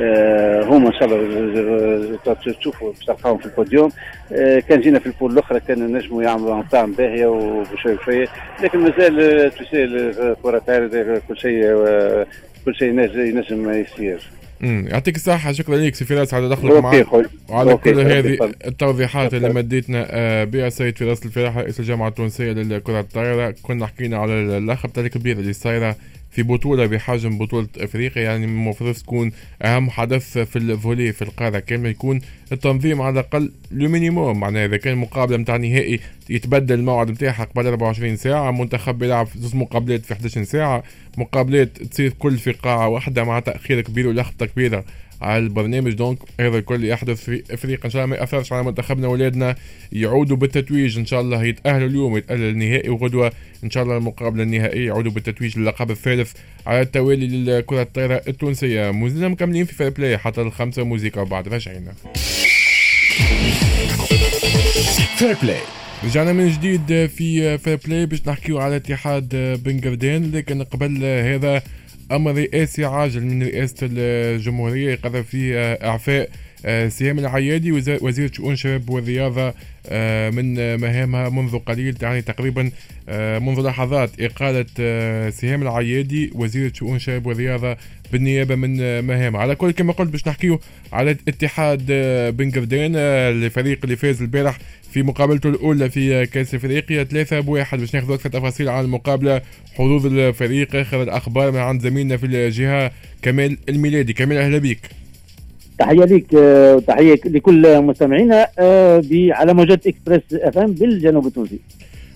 آه، 0.02 0.64
هما 0.64 0.88
ان 0.88 0.94
شاء 0.94 1.04
الله 1.06 2.18
تشوفوا 2.60 2.94
تلقاهم 3.08 3.38
في 3.38 3.46
البوديوم. 3.46 3.92
آه، 4.32 4.60
كان 4.60 4.82
جينا 4.82 5.00
في 5.00 5.06
ال 5.06 5.10
poule 5.10 5.32
الأخرى 5.32 5.60
كان 5.60 5.98
نجموا 5.98 6.24
يعملوا 6.24 6.56
entame 6.56 6.92
باهيه 6.92 7.28
وبشوي 7.28 7.96
بشوي. 7.96 8.28
لكن 8.64 8.80
مازال 8.80 9.52
تسال 9.52 10.36
كره 10.44 10.60
كل 11.28 11.38
شيء 11.38 11.62
كل 12.66 12.76
شيء 12.76 12.88
ينجم 12.90 13.72
يصير 13.72 14.39
يعطيك 14.62 15.16
الصحة 15.16 15.52
شكرا 15.52 15.78
لك 15.78 15.96
سي 15.96 16.06
فراس 16.06 16.34
على 16.34 16.50
تدخلك 16.50 16.72
معنا. 16.84 17.06
وعلى 17.50 17.78
كل 17.78 18.00
هذه 18.00 18.52
التوضيحات 18.66 19.34
اللي 19.34 19.50
مديتنا 19.54 20.08
آه، 20.10 20.44
بها 20.44 20.70
سيد 20.70 20.98
فراس 20.98 21.26
الفلاح 21.26 21.58
رئيس 21.58 21.80
الجامعة 21.80 22.08
التونسية 22.08 22.52
للكرة 22.52 23.00
الطائرة 23.00 23.56
كنا 23.62 23.86
حكينا 23.88 24.18
على 24.18 24.34
اللخبطة 24.34 25.04
الكبيرة 25.04 25.40
اللي 25.40 25.54
صايرة 25.54 25.96
في 26.32 26.44
بطولة 26.44 26.86
بحجم 26.86 27.38
بطولة 27.38 27.68
أفريقيا 27.78 28.24
يعني 28.24 28.46
المفروض 28.46 28.96
تكون 28.96 29.32
أهم 29.62 29.90
حدث 29.90 30.38
في 30.38 30.56
ال 30.56 30.64
volley 30.64 31.14
في 31.14 31.22
القارة 31.22 31.60
كاملة 31.60 31.90
يكون 31.90 32.22
التنظيم 32.52 33.02
على 33.02 33.14
الأقل 33.20 33.52
le 33.72 33.90
minimum 33.90 34.40
معناها 34.40 34.66
إذا 34.66 34.78
كان 34.78 34.98
مقابلة 34.98 35.38
نتاع 35.38 35.58
نهائي 35.58 36.00
يتبدل 36.30 36.76
الموعد 36.76 37.12
نتاعها 37.12 37.44
قبل 37.44 37.68
24 37.68 38.16
ساعة 38.16 38.52
منتخب 38.52 39.04
يلعب 39.04 39.28
زوج 39.36 39.56
مقابلات 39.56 40.06
في 40.06 40.14
11 40.14 40.44
ساعة. 40.44 40.84
مقابلات 41.18 41.84
تصير 41.84 42.14
كل 42.20 42.38
في 42.38 42.52
قاعة 42.52 42.88
واحدة 42.88 43.24
مع 43.24 43.40
تأخير 43.40 43.82
كبير 43.82 44.08
ولخبطة 44.08 44.46
كبيرة. 44.46 44.84
على 45.22 45.44
البرنامج. 45.44 45.94
donc 45.94 46.18
هذا 46.40 46.58
الكل 46.58 46.86
يحدث 46.86 47.24
في 47.24 47.44
أفريقيا. 47.52 47.86
إن 47.86 47.90
شاء 47.90 48.04
الله 48.04 48.16
ما 48.16 48.22
ياثرش 48.22 48.54
على 48.54 48.64
منتخبنا 48.64 49.08
ولادنا 49.08 49.56
يعودوا 49.92 50.38
بالتتويج. 50.38 50.98
إن 50.98 51.06
شاء 51.06 51.22
الله 51.22 51.44
يتأهلوا 51.44 51.88
اليوم 51.88 52.18
يتاهلوا 52.18 52.50
النهائي 52.50 52.90
وغدوة. 52.90 53.32
إن 53.64 53.70
شاء 53.70 53.84
الله 53.84 53.98
المقابله 53.98 54.44
النهائيه 54.44 54.88
يعودوا 54.88 55.12
بالتتويج 55.12 55.60
للقب 55.60 55.92
الثالث 55.92 56.32
على 56.68 56.82
التوالي 56.82 57.28
للكرة 57.28 57.82
الطايرة 57.82 58.22
التونسية. 58.28 58.92
مازلنا 58.92 59.28
مكملين 59.28 59.66
في 59.66 59.74
Fair 59.74 59.90
Play 59.90 60.18
حتى 60.18 60.42
الخمسة. 60.42 60.84
موزيكا 60.84 61.22
وبعد 61.22 61.48
رجعنا 61.48 61.94
Fair 65.18 65.36
Play 65.44 65.60
رجعنا 66.04 66.34
من 66.34 66.50
جديد 66.52 67.06
في 67.06 67.58
Fair 67.58 67.80
Play 67.86 68.06
باش 68.06 68.28
نحكيو 68.28 68.60
على 68.60 68.76
اتحاد 68.76 69.30
بن 69.64 69.80
قردان 69.80 70.32
لكن 70.32 70.64
قبل 70.64 71.04
هذا 71.04 71.62
أمر 72.12 72.32
رئاسي 72.32 72.86
عاجل 72.86 73.22
من 73.26 73.44
رئاسه 73.44 73.76
الجمهورية 73.92 74.92
يقرر 74.92 75.24
فيه 75.24 75.74
أعفاء. 75.74 76.30
سهام 76.88 77.20
العيادي 77.20 77.72
وزير 77.72 78.34
شؤون 78.34 78.54
الشباب 78.54 78.90
والرياضة 78.90 79.54
من 80.32 80.76
مهامها 80.82 81.30
منذ 81.30 81.58
قليل 81.58 81.96
يعني 82.02 82.22
تقريبا 82.22 82.72
منذ 83.40 83.62
لحظات. 83.62 84.12
إقالة 84.20 84.66
سهام 85.30 85.62
العيادي 85.62 86.32
وزير 86.36 86.74
شؤون 86.74 86.96
الشباب 86.96 87.26
والرياضة 87.26 87.78
بالنيابة 88.12 88.56
من 88.56 89.04
مهامها. 89.04 89.42
على 89.42 89.56
كل 89.56 89.72
كما 89.72 89.94
قلت 89.94 90.10
باش 90.10 90.28
نحكيو 90.28 90.60
على 90.94 91.12
اتحاد 91.12 91.86
بن 92.38 92.52
قردان 92.52 92.96
الفريق 92.96 93.80
اللي 93.84 93.96
فاز 93.96 94.22
البارح 94.22 94.58
في 94.92 95.04
مقابلته 95.04 95.50
الأولى 95.50 95.90
في 95.90 96.26
كأس 96.26 96.56
إفريقيا 96.56 97.04
ثلاثة 97.04 97.40
بواحد 97.40 97.80
باش 97.80 97.96
ناخذ 97.96 98.14
أكثر 98.14 98.30
تفاصيل 98.30 98.70
عن 98.70 98.84
المقابلة 98.84 99.42
حظوظ 99.74 100.06
الفريق 100.06 100.76
آخر 100.76 101.04
الأخبار 101.04 101.52
من 101.52 101.60
عند 101.60 101.82
زميلنا 101.82 102.18
في 102.18 102.26
الجهة 102.26 102.92
كمال 103.22 103.58
الميلادي. 103.70 104.14
كمال 104.14 104.38
أهلا 104.38 104.58
بك 104.58 104.80
تحية 105.80 106.06
لك 106.06 106.26
وتحيه 106.34 107.14
آه، 107.14 107.30
لكل 107.30 107.82
مستمعينا 107.82 108.48
آه، 108.60 109.04
على 109.14 109.54
موجات 109.54 109.88
Express 109.88 110.22
FM 110.34 110.72
بالجنوب 110.72 111.28
التونسي. 111.28 111.60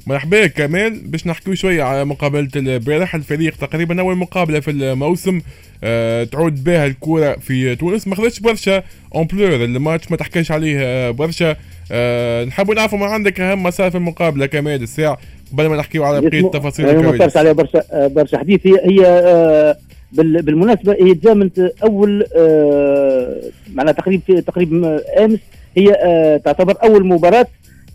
مرحبا 0.08 0.48
كمال. 0.48 1.00
باش 1.08 1.27
نحكيو 1.27 1.55
شوية 1.55 1.84
على 1.84 2.05
مقابلة 2.05 2.48
البارح. 2.55 3.15
الفريق 3.15 3.55
تقريبا 3.55 4.01
أول 4.01 4.15
مقابلة 4.15 4.60
في 4.60 4.72
الموسم 4.72 5.41
أه 5.84 6.24
تعود 6.24 6.63
بها 6.63 6.86
الكرة 6.86 7.34
في 7.34 7.75
تونس. 7.75 8.08
ما 8.08 8.15
خذتش 8.15 8.39
برشا 8.39 8.84
ampleur 9.15 9.55
ال 9.55 9.65
match 9.65 10.12
ما 10.12 10.17
تحكيش 10.17 10.51
عليه 10.51 10.77
آه، 10.79 11.12
برشا. 11.12 11.55
أه 11.91 12.46
نحبوا 12.46 12.75
نعرفوا 12.75 12.98
ما 12.98 13.05
عندك 13.05 13.39
أهم 13.39 13.63
مسار 13.63 13.91
في 13.91 13.98
المقابلة 13.98 14.46
كمال 14.46 14.84
الساعة 14.84 15.17
قبل 15.53 15.67
ما 15.67 15.77
نحكيو 15.77 16.03
على 16.03 16.22
بقية 16.22 16.39
التفاصيل 16.46 16.86
ما 16.86 17.29
عليها 17.36 17.53
برشا 17.53 18.08
برشا 18.08 18.38
حديث. 18.38 18.67
هي, 18.67 18.74
هي 18.74 19.75
بالمناسبة 20.13 20.93
هي 21.00 21.13
تزامنت 21.13 21.60
أول 21.84 22.25
آه 22.36 23.41
معناها 23.74 23.93
تقريبا 23.93 24.39
تقريبا 24.39 25.01
أمس 25.25 25.39
هي 25.77 25.93
آه 25.93 26.38
تعتبر 26.38 26.75
أول 26.84 27.05
مباراة 27.08 27.48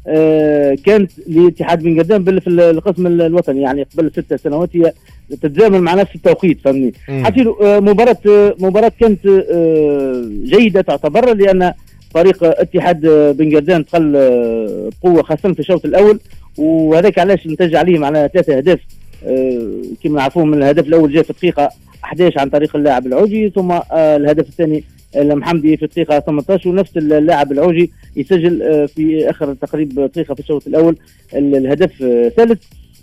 آه 0.06 0.76
كانت 0.86 1.10
لاتحاد 1.26 1.82
بن 1.82 2.00
قدام 2.00 2.24
في 2.40 2.50
القسم 2.50 3.06
الوطني 3.06 3.62
يعني 3.62 3.86
قبل 3.98 4.10
ست 4.10 4.34
سنوات 4.34 4.76
هي 4.76 4.92
تتزامن 5.42 5.80
مع 5.80 5.94
نفس 5.94 6.14
التوقيت 6.14 6.60
فهمني؟ 6.60 6.92
حتى 7.08 7.44
مباراة 7.62 8.16
مباراة 8.60 8.92
كانت 9.00 9.26
جيدة 10.44 10.80
تعتبر 10.80 11.34
لأن 11.34 11.72
فريق 12.14 12.44
اتحاد 12.44 13.00
بن 13.36 13.54
قردان 13.56 13.82
دخل 13.82 14.12
بقوه 15.02 15.22
خاصة 15.22 15.52
في 15.52 15.60
الشوط 15.60 15.84
الأول 15.84 16.20
وهذاك 16.58 17.18
علاش 17.18 17.46
نتج 17.46 17.74
عليه 17.74 17.98
معناها 17.98 18.26
ثلاثة 18.26 18.56
أهداف 18.56 18.78
كما 20.04 20.18
نعرفوهم 20.18 20.54
الهدف 20.54 20.86
الأول 20.86 21.12
جاء 21.12 21.22
في 21.22 21.30
الدقيقة 21.30 21.70
11 22.04 22.40
عن 22.40 22.48
طريق 22.50 22.76
اللاعب 22.76 23.06
العوجي 23.06 23.50
ثم 23.50 23.70
آه، 23.72 23.82
الهدف 23.92 24.48
الثاني 24.48 24.84
المحمدي 25.16 25.76
في 25.76 25.84
الدقيقة 25.84 26.20
18 26.20 26.68
ونفس 26.70 26.96
اللاعب 26.96 27.52
العوجي 27.52 27.90
يسجل 28.16 28.62
آه، 28.62 28.86
في 28.86 29.30
آخر 29.30 29.54
تقريبا 29.54 30.06
دقيقة 30.06 30.34
في 30.34 30.40
الشوط 30.40 30.66
الأول 30.66 30.96
الهدف 31.34 31.92
الثالث 32.02 32.62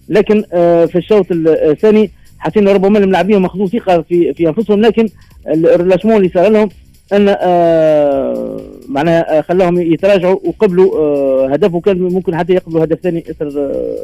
لكن 0.09 0.41
في 0.87 0.95
الشوط 0.95 1.25
الثاني 1.31 2.11
حسينا 2.39 2.71
ربما 2.71 2.99
اللاعبين 2.99 3.37
ماخذوا 3.37 3.67
ثقة 3.67 4.01
في 4.01 4.33
في 4.33 4.47
أنفسهم 4.47 4.81
لكن 4.81 5.09
الريلاشمون 5.47 6.15
اللي 6.15 6.29
صار 6.33 6.49
لهم 6.49 6.69
أن 7.13 7.35
آه 7.39 8.61
معناها 8.89 9.41
خلاهم 9.41 9.81
يتراجعوا 9.81 10.39
وقبلوا 10.43 10.97
آه 10.97 11.49
هدف 11.53 11.73
وكان 11.73 11.97
ممكن 11.97 12.35
حتى 12.35 12.53
يقبلوا 12.53 12.83
هدف 12.83 12.99
ثاني 12.99 13.23
إثر 13.29 13.47
آه 13.47 13.95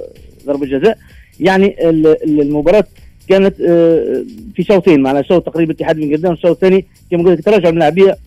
ضربة 0.45 0.65
جزاء. 0.65 0.97
يعني 1.39 1.89
المباراة 2.23 2.83
كانت 3.31 3.61
آه، 3.61 4.23
في 4.55 4.63
شوطين 4.63 5.01
معناها 5.01 5.21
شوط 5.21 5.45
تقريبا 5.45 5.73
اتحاد 5.73 5.95
بن 5.95 6.11
قردان 6.11 6.31
والشوط 6.31 6.51
الثاني 6.51 6.85
كما 7.11 7.23
قلت 7.23 7.41
تراجع 7.41 7.69
من 7.69 7.73
اللاعبية. 7.73 8.17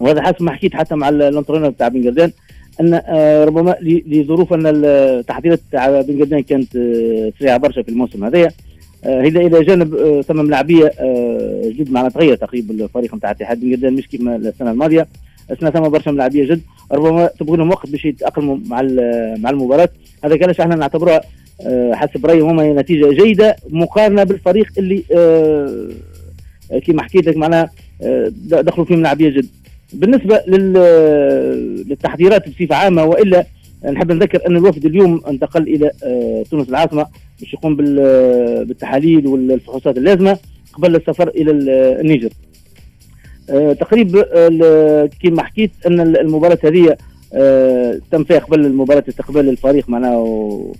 وهذا 0.00 0.22
حسب 0.22 0.42
ما 0.42 0.52
حكيت 0.52 0.74
حتى 0.74 0.94
مع 0.94 1.08
الانترونر 1.08 1.68
بتاع 1.68 1.88
بن 1.88 2.04
قردان 2.04 2.32
أن 2.80 3.00
آه، 3.06 3.44
ربما 3.44 3.76
لظروف 3.82 4.52
أن 4.52 4.62
التحضيرات 4.66 5.60
تاع 5.72 6.00
بن 6.00 6.18
قردان 6.18 6.40
كانت 6.40 6.76
آه، 6.76 7.32
سريعه 7.38 7.56
برشا 7.56 7.82
في 7.82 7.88
الموسم 7.88 8.24
هذايا 8.24 8.52
هذا 9.04 9.40
إلى 9.40 9.64
جانب 9.64 10.20
ثم 10.28 10.44
ملاعبيه 10.44 10.92
جد 11.64 11.90
معنا 11.90 12.08
تغير 12.08 12.36
تقريبا 12.36 12.84
الفريق 12.84 13.14
نتاع 13.14 13.30
اتحاد 13.30 13.60
بن 13.60 13.70
قردان 13.70 13.92
مش 13.92 14.08
كما 14.08 14.36
السنة 14.36 14.70
الماضية. 14.70 15.06
السنة 15.50 15.70
ثم 15.70 15.88
برشا 15.88 16.10
ملاعبية 16.10 16.44
جد. 16.44 16.60
ربما 16.92 17.26
تبغى 17.26 17.56
لهم 17.56 17.70
وقت 17.70 17.90
باش 17.90 18.04
يتأقلموا 18.04 18.56
مع 18.66 18.82
مع 19.38 19.50
المباراة. 19.50 19.88
هذا 20.24 20.38
علاش 20.42 20.60
إحنا 20.60 20.76
نعتبرها 20.76 21.16
آه، 21.16 21.22
حسب 21.92 22.26
رأيي 22.26 22.40
هما 22.40 22.72
نتيجة 22.72 23.22
جيدة 23.22 23.56
مقارنة 23.70 24.24
بالفريق 24.24 24.66
اللي 24.78 25.04
آه، 25.12 25.88
كما 26.86 27.02
حكيت 27.02 27.26
لك 27.26 27.36
معناها 27.36 27.70
آه، 28.02 28.32
دخلوا 28.38 28.86
فيه 28.86 28.96
من 28.96 29.14
جد 29.18 29.46
بالنسبة 29.92 30.42
للتحضيرات 31.86 32.48
بصفة 32.48 32.74
عامة 32.74 33.04
وإلا 33.04 33.46
نحب 33.84 34.12
نذكر 34.12 34.46
أن 34.46 34.56
الوفد 34.56 34.84
اليوم 34.84 35.22
انتقل 35.28 35.62
إلى 35.62 35.90
تونس 36.50 36.68
العاصمة 36.68 37.06
باش 37.40 37.54
يقوم 37.54 37.76
بالتحاليل 37.76 39.26
والفحوصات 39.26 39.98
اللازمة 39.98 40.38
قبل 40.72 40.96
السفر 40.96 41.28
إلى 41.28 41.50
النيجر. 42.00 42.30
تقريبا 43.80 44.22
كما 45.22 45.42
حكيت 45.42 45.70
أن 45.86 46.00
المباراة 46.00 46.58
هذه 46.64 46.96
تم 48.10 48.24
فيها 48.24 48.38
قبل 48.38 48.66
المباراة 48.66 49.04
استقبال 49.08 49.48
الفريق 49.48 49.88
معناه 49.88 50.72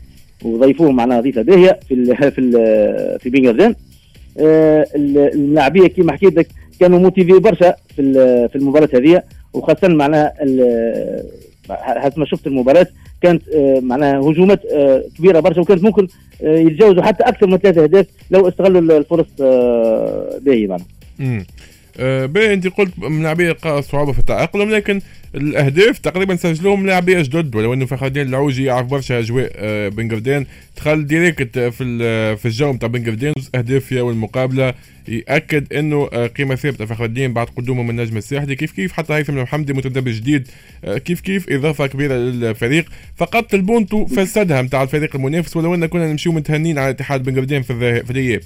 وضيفوه 0.43 0.91
معناها 0.93 1.21
ضيفة 1.21 1.43
باهية 1.43 1.81
في 1.89 1.95
ال 1.95 2.17
في 2.35 2.39
ال 2.39 2.53
في 3.21 3.31
بنغردان 3.31 3.75
آه 4.39 4.87
اللاعبية 4.97 5.87
كما 5.87 6.13
حكيت 6.13 6.37
لك 6.37 6.49
كانوا 6.81 6.99
موتيفي 6.99 7.33
برشا 7.33 7.75
في 7.97 8.13
في 8.53 8.57
المباراة 8.57 8.89
هذه 8.95 9.23
وخاصة 9.53 9.89
معناها 9.89 10.33
حسب 11.71 12.19
ما 12.19 12.25
شفت 12.25 12.47
المباراة 12.47 12.87
كانت 13.23 13.49
آه 13.49 13.81
معناها 13.81 14.19
هجومات 14.19 14.65
آه 14.65 15.05
كبيرة 15.19 15.41
برشا 15.41 15.61
وكانت 15.61 15.83
ممكن 15.83 16.09
يتجاوزوا 16.41 17.03
حتى 17.03 17.25
أكثر 17.25 17.47
من 17.47 17.57
ثلاثة 17.57 17.83
أهداف 17.83 18.07
لو 18.31 18.49
استغلوا 18.49 18.99
الفرص 18.99 19.27
باهية 20.41 20.67
معناها. 20.67 20.87
آه، 22.01 22.27
باهي 22.27 22.55
أنت 22.55 22.67
قلت 22.67 22.93
ملاعبية 22.99 23.57
صعوبه 23.81 24.13
في 24.13 24.19
التاقلم 24.19 24.71
لكن 24.71 25.01
الأهداف 25.35 25.99
تقريبا 25.99 26.37
سجلوهم 26.37 26.87
لاعبيه 26.87 27.23
جدد 27.23 27.57
ولو 27.57 27.75
إنه 27.75 27.87
فخر 27.87 28.07
الدين 28.07 28.29
العوجي 28.29 28.65
يعرف 28.65 28.87
برشا 28.87 29.19
أجواء 29.19 29.53
آه، 29.55 29.89
بن 29.89 30.11
قردان 30.11 30.47
دخل 30.77 31.07
ديريكت 31.07 31.59
في 31.59 32.37
في 32.37 32.47
الجو 32.47 32.73
نتاع 32.73 32.89
بن 32.89 33.05
قردان 33.05 33.35
أهداف 33.55 33.85
في 33.85 34.01
أول 34.01 34.15
مقابلة 34.15 34.75
يأكد 35.09 35.73
إنه 35.73 36.09
آه، 36.13 36.27
قيمة 36.27 36.55
ثابتة 36.55 36.85
فخر 36.85 37.05
الدين 37.05 37.33
بعد 37.33 37.47
قدومه 37.47 37.83
من 37.83 37.91
النجم 37.91 38.17
الساحلي. 38.17 38.57
كيف 38.57 38.73
كيف؟ 38.73 38.93
حتى 38.93 39.13
هيثم 39.13 39.39
المحمدي 39.39 39.73
متدرب 39.73 40.05
جديد 40.09 40.49
كيف 40.85 41.21
كيف؟ 41.21 41.51
إضافة 41.51 41.87
كبيرة 41.87 42.15
للفريق. 42.15 42.85
فقط 43.17 43.55
البونتو 43.55 44.07
فسدها 44.07 44.63
نتاع 44.63 44.83
الفريق 44.83 45.17
المنافس 45.17 45.57
ولو 45.57 45.75
إن 45.75 45.87
كنا 45.87 46.11
نمشيو 46.11 46.33
متهنين 46.33 46.79
على 46.79 46.91
اتحاد 46.91 47.23
بن 47.23 47.37
قردان 47.37 47.63
في 47.63 48.11
الإياب. 48.11 48.41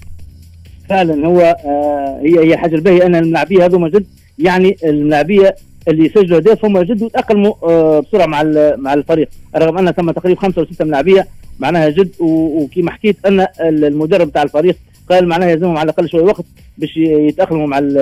فعلا 0.89 1.27
هو 1.27 1.41
آه 1.41 2.21
هي 2.23 2.51
هي 2.51 2.57
حاجة 2.57 2.75
الباهيه 2.75 3.07
أن 3.07 3.15
الملاعبية 3.15 3.65
هذوما 3.65 3.89
جد 3.89 4.07
يعني 4.39 4.77
الملاعبية 4.85 5.57
اللي 5.89 6.09
سجلوا 6.09 6.37
اهداف 6.39 6.65
هم 6.65 6.79
جد 6.79 7.03
وتاقلموا 7.03 7.55
آه 7.63 8.01
بسرعة 8.01 8.27
مع 8.27 8.43
مع 8.77 8.95
الفريق. 8.95 9.29
رغم 9.57 9.79
أن 9.79 9.93
ثم 9.93 10.11
تقريبا 10.11 10.41
خمسة 10.41 10.61
أو 10.61 10.67
سته 10.67 10.85
ملاعبيه 10.85 11.27
معناها 11.59 11.89
جد 11.89 12.11
وكما 12.21 12.91
حكيت 12.91 13.17
أن 13.27 13.47
المدرب 13.61 14.33
تاع 14.33 14.43
الفريق 14.43 14.77
قال 15.11 15.29
معناها 15.29 15.51
يلزمهم 15.51 15.77
على 15.77 15.85
الأقل 15.85 16.09
شوية 16.09 16.23
وقت 16.23 16.45
باش 16.79 16.97
يتأقلموا 16.97 17.67
مع 17.67 17.79
ال 17.79 17.95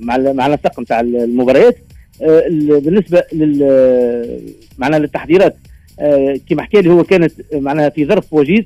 مع 0.00 0.16
ال 0.16 0.36
مع 0.36 0.46
النسق 0.46 0.80
نتاع 0.80 1.00
المباريات. 1.00 1.76
آه 2.22 2.48
بالنسبة 2.78 3.22
لل 3.32 4.40
معناها 4.78 4.98
للتحضيرات 4.98 5.56
آه 6.00 6.36
كما 6.50 6.62
حكى 6.62 6.80
لي 6.80 6.90
هو 6.90 7.04
كانت 7.04 7.32
معناها 7.54 7.88
في 7.88 8.06
ظرف 8.06 8.32
وجيز. 8.32 8.64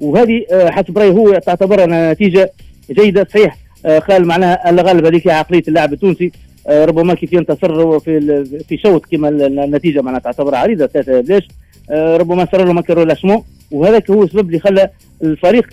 وهذه 0.00 0.44
حسب 0.52 0.98
رايي 0.98 1.10
هو 1.10 1.38
تعتبرها 1.38 2.12
نتيجة 2.12 2.50
جيدة 2.90 3.28
صحيح. 3.30 3.56
قال 4.08 4.26
معناها 4.26 4.70
الغالب 4.70 5.06
هذيك 5.06 5.28
عقلية 5.28 5.62
اللاعب 5.68 5.92
التونسي. 5.92 6.32
ربما 6.68 7.14
كيف 7.14 7.32
ينتصر 7.32 7.98
في 8.00 8.44
في 8.68 8.76
شوط 8.76 9.06
كما 9.06 9.28
النتيجة 9.28 10.02
معناها 10.02 10.20
تعتبر 10.20 10.54
عريضة 10.54 10.86
ثلاثة 10.86 11.20
بلاش 11.20 11.48
آه، 11.90 12.16
ربما 12.16 12.48
صار 12.52 12.64
له 12.64 12.72
مكر 12.72 13.04
لاشمون 13.04 13.42
وهذاك 13.70 14.10
هو 14.10 14.22
السبب 14.22 14.46
اللي 14.46 14.58
خلى 14.58 14.90
الفريق 15.22 15.68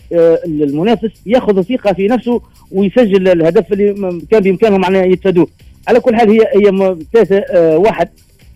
المنافس 0.46 1.10
ياخذ 1.26 1.62
ثقة 1.62 1.94
في 1.94 2.08
نفسه 2.08 2.42
ويسجل 2.72 3.28
الهدف 3.28 3.74
اللي 3.74 4.22
كان 4.32 4.40
بإمكانهم 4.40 4.82
معناها 4.82 5.04
يتفادوه. 5.06 5.48
على 5.88 6.00
كل 6.00 6.16
حال 6.16 6.30
هي 6.30 6.40
هي 6.40 6.96
ثلاثة 7.14 7.38
آه 7.38 7.78
واحد 7.78 8.10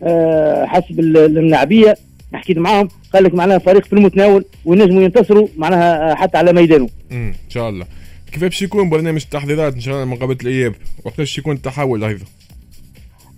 آه 0.04 0.66
حسب 0.66 1.00
الملاعبيه 1.00 1.96
حكيت 2.34 2.58
معاهم 2.58 2.88
قال 3.14 3.24
لك 3.24 3.34
معناها 3.34 3.58
فريق 3.58 3.86
في 3.86 3.94
المتناول 3.94 4.46
وينجموا 4.66 5.02
ينتصروا 5.02 5.48
معناها 5.58 6.16
حتى 6.16 6.38
على 6.38 6.54
ميدانه. 6.54 6.90
إن 7.12 7.34
شاء 7.50 7.70
الله. 7.70 7.86
كيف 8.32 8.42
باش 8.44 8.62
يكون 8.62 8.90
برنامج 8.90 9.22
التحضيرات 9.24 9.74
إن 9.74 9.80
شاء 9.80 9.94
الله 9.94 10.06
مقابله 10.06 10.38
الاياب 10.42 10.74
وقتاش 11.06 11.38
يكون 11.38 11.56
التحول 11.56 12.04
أيضا؟ 12.04 12.26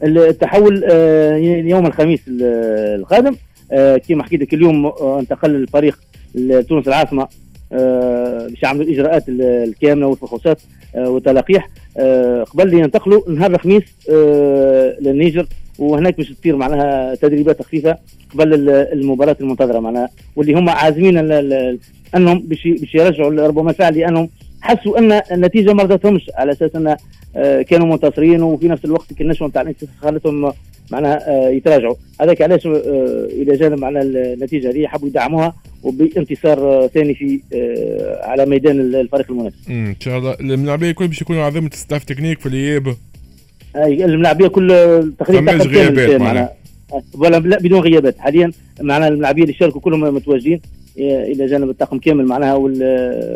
التحول 0.03 0.83
آه، 0.91 1.35
يوم 1.65 1.85
الخميس 1.85 2.19
القادم. 2.27 3.35
آه، 3.71 3.97
كما 3.97 4.23
حكيت 4.23 4.41
لك 4.41 4.53
اليوم 4.53 4.85
آه، 4.85 5.19
انتقل 5.19 5.55
الفريق 5.55 5.99
لتونس 6.35 6.87
العاصمة 6.87 7.27
باش 7.71 8.63
يعملوا 8.63 8.83
الاجراءات 8.83 9.23
الكاملة 9.29 10.07
والفحوصات 10.07 10.61
والتلقيح 10.95 11.69
قبل 12.45 12.73
ينتقلوا 12.73 13.29
نهار 13.29 13.51
الخميس 13.51 13.83
للنيجر. 15.01 15.47
وهناك 15.79 16.17
باش 16.17 16.29
تصير 16.29 16.55
معناها 16.55 17.15
تدريبات 17.15 17.61
خفيفة 17.61 17.97
قبل 18.33 18.69
المباراة 18.69 19.37
المنتظرة 19.41 19.79
معناها 19.79 20.09
واللي 20.35 20.53
هم 20.53 20.69
عازمين 20.69 21.17
أنهم 22.15 22.39
باش 22.39 22.65
يرجعوا 22.93 23.47
ربما 23.47 23.73
ساعه 23.73 23.89
لانهم 23.89 24.29
حسوا 24.63 24.99
أن 24.99 25.11
النتيجة 25.31 25.73
ما 25.73 25.83
رضتهمش. 25.83 26.31
على 26.35 26.51
أساس 26.51 26.75
أن 26.75 26.95
آه، 27.35 27.61
كانوا 27.61 27.87
منتصرين 27.87 28.43
وفي 28.43 28.67
نفس 28.67 28.85
الوقت 28.85 29.21
النشوه 29.21 29.47
نتاع 29.47 29.73
خلتهم 30.01 30.53
معناها 30.91 31.29
آه، 31.29 31.49
يتراجعوا. 31.49 31.95
هذاك 32.21 32.41
علاش 32.41 32.67
آه، 32.67 33.27
إلى 33.31 33.57
جانب 33.57 33.79
معناها 33.79 34.03
النتيجة 34.03 34.69
هذه 34.69 34.87
حبوا 34.87 35.07
يدعموها 35.07 35.55
وبانتصار 35.83 36.87
ثاني 36.87 37.15
في 37.15 37.39
على 38.23 38.45
ميدان 38.45 38.79
الفريق 38.79 39.31
المنافس. 39.31 39.69
إن 39.69 39.95
شاء 39.99 40.17
الله. 40.17 40.35
الملاعبية 40.39 40.89
الكل 40.89 41.07
باش 41.07 41.21
يكونوا 41.21 41.43
عظيم 41.43 41.69
staff 41.73 42.03
technique 42.03 42.39
في 42.39 42.45
الإياب. 42.45 42.95
أي 43.75 44.05
الملاعبية 44.05 44.47
كل 44.47 44.67
تقريبا 45.19 45.51
غيابات 45.51 46.21
معناها. 46.21 46.53
ولا 47.17 47.39
لا 47.39 47.59
بدون 47.59 47.79
غيابات. 47.79 48.17
حاليا 48.19 48.51
معناها 48.81 49.07
الملاعبية 49.07 49.43
اللي 49.43 49.53
شاركوا 49.53 49.81
كلهم 49.81 50.15
متواجدين. 50.15 50.61
إلى 50.97 51.45
جانب 51.45 51.69
الطاقم 51.69 51.99
كامل 51.99 52.25
معناها 52.25 52.53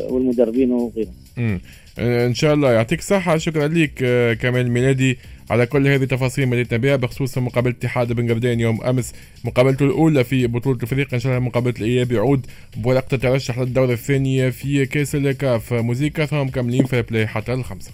والمدربين 0.09 0.71
وغيرهم. 0.71 1.13
امم 1.37 1.61
إن 1.99 2.33
شاء 2.33 2.53
الله. 2.53 2.71
يعطيك 2.71 2.99
الصحة. 2.99 3.37
شكرا 3.37 3.67
لك 3.67 3.91
آه، 4.03 4.33
كمال 4.33 4.61
الميلادي 4.61 5.17
على 5.49 5.65
كل 5.65 5.87
هذه 5.87 6.03
التفاصيل 6.03 6.53
اللي 6.53 6.77
بها 6.77 6.95
بخصوص 6.95 7.37
مقابلة 7.37 7.73
اتحاد 7.73 8.13
بن 8.13 8.31
قردان 8.31 8.59
يوم 8.59 8.83
أمس 8.83 9.13
مقابلته 9.45 9.85
الأولى 9.85 10.23
في 10.23 10.47
بطولة 10.47 10.79
الفريق. 10.83 11.13
إن 11.13 11.19
شاء 11.19 11.31
الله 11.31 11.47
مقابلة 11.47 11.73
الإياب 11.79 12.11
يعود. 12.11 12.45
بورقة 12.77 13.15
الترشح 13.15 13.59
للدورة 13.59 13.93
الثانية 13.93 14.49
في 14.49 14.85
كأس 14.85 15.15
الكاف. 15.15 15.73
موزيكا 15.73 16.25
ثم 16.25 16.41
مكملين 16.41 16.85
Fair 16.85 17.01
Play 17.01 17.27
حتى 17.27 17.53
الخمسة. 17.53 17.91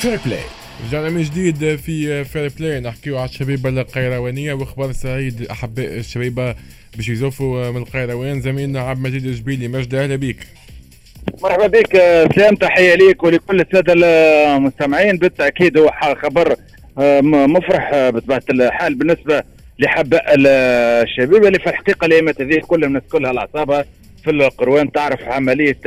Fair 0.00 0.18
Play 0.26 0.40
رجعنا 0.92 1.10
من 1.10 1.22
جديد 1.22 1.76
في 1.76 2.24
Fair 2.24 2.50
Play 2.58 2.80
نحكيو 2.80 3.18
على 3.18 3.28
الشبيبة 3.28 3.68
القيروانية 3.68 4.52
وإخبار 4.52 4.92
سعيد. 4.92 5.46
أحباء 5.50 5.98
الشبيبة 5.98 6.54
باش 6.96 7.08
يزوفوا 7.08 7.70
من 7.70 7.76
القيروان. 7.76 8.40
زميلنا 8.40 8.80
عبد 8.80 8.96
المجيد 8.96 9.26
الجبيلي 9.26 9.68
مجد 9.68 9.94
أهلا 9.94 10.16
بك 10.16 10.36
مرحبا 11.42 11.66
بك 11.66 11.92
سلام 12.36 12.54
تحية 12.54 12.94
ليك 12.94 13.22
ولكل 13.22 13.60
السادة 13.60 13.92
المستمعين. 14.56 15.18
بالتأكيد 15.18 15.78
هو 15.78 15.90
خبر 16.22 16.56
آه، 16.98 17.20
مفرح 17.20 17.90
بطبيعة 17.94 18.42
الحال 18.50 18.94
بالنسبة 18.94 19.42
لحباء 19.78 20.24
الشبيبة. 20.36 21.48
اللي 21.48 21.58
في 21.58 21.70
الحقيقة 21.70 22.04
الأيامات 22.04 22.40
هذه 22.40 22.58
كل 22.58 22.84
الناس 22.84 23.02
كلها 23.12 23.30
الأعصاب 23.30 23.84
في 24.24 24.30
القروان 24.30 24.92
تعرف 24.92 25.22
عملية 25.22 25.78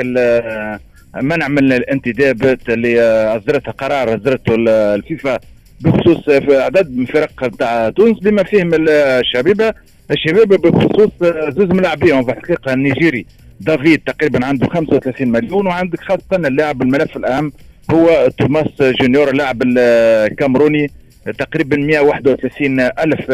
منع 1.22 1.48
من 1.48 1.72
الانتدابات 1.74 2.70
اللي 2.70 3.02
اصدرتها 3.38 3.72
قرار 3.72 4.16
أصدرته 4.16 4.56
الفيفا 4.96 5.40
بخصوص 5.82 6.30
عدد 6.50 6.98
من 6.98 7.06
فرق 7.06 7.48
تاع 7.60 7.90
تونس 7.90 8.20
بما 8.20 8.44
فيهم 8.44 8.72
الشبيبه 8.74 9.74
الشبيبه 10.12 10.58
بخصوص 10.58 11.12
زوز 11.50 11.70
ملاعبين 11.70 12.24
في 12.24 12.32
الحقيقة 12.32 12.74
النيجيري 12.74 13.26
دافيد 13.60 14.02
تقريبا 14.06 14.46
عنده 14.46 14.68
35 14.68 15.28
مليون 15.28 15.68
وعندك 15.68 16.00
خاصة 16.02 16.36
اللاعب 16.48 16.82
الملف 16.82 17.18
الأهم 17.18 17.52
هو 17.92 18.30
توماس 18.40 18.68
جونيور 18.82 19.30
اللاعب 19.30 19.62
الكامروني 19.66 20.92
تقريبا 21.40 21.78
131 21.78 22.80
ألف 22.80 23.32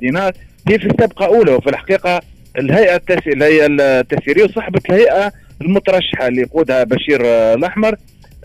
دينار. 0.00 0.32
هي 0.68 0.78
في 0.78 0.88
سابقه 1.00 1.26
اولى 1.26 1.52
وفي 1.52 1.70
الحقيقة 1.70 2.20
الهيئة 2.58 3.00
التسييريه 3.10 4.44
وصاحبه 4.44 4.80
الهيئة 4.90 5.32
المترشحة 5.62 6.28
اللي 6.28 6.40
يقودها 6.40 6.84
بشير 6.84 7.20
الأحمر 7.54 7.96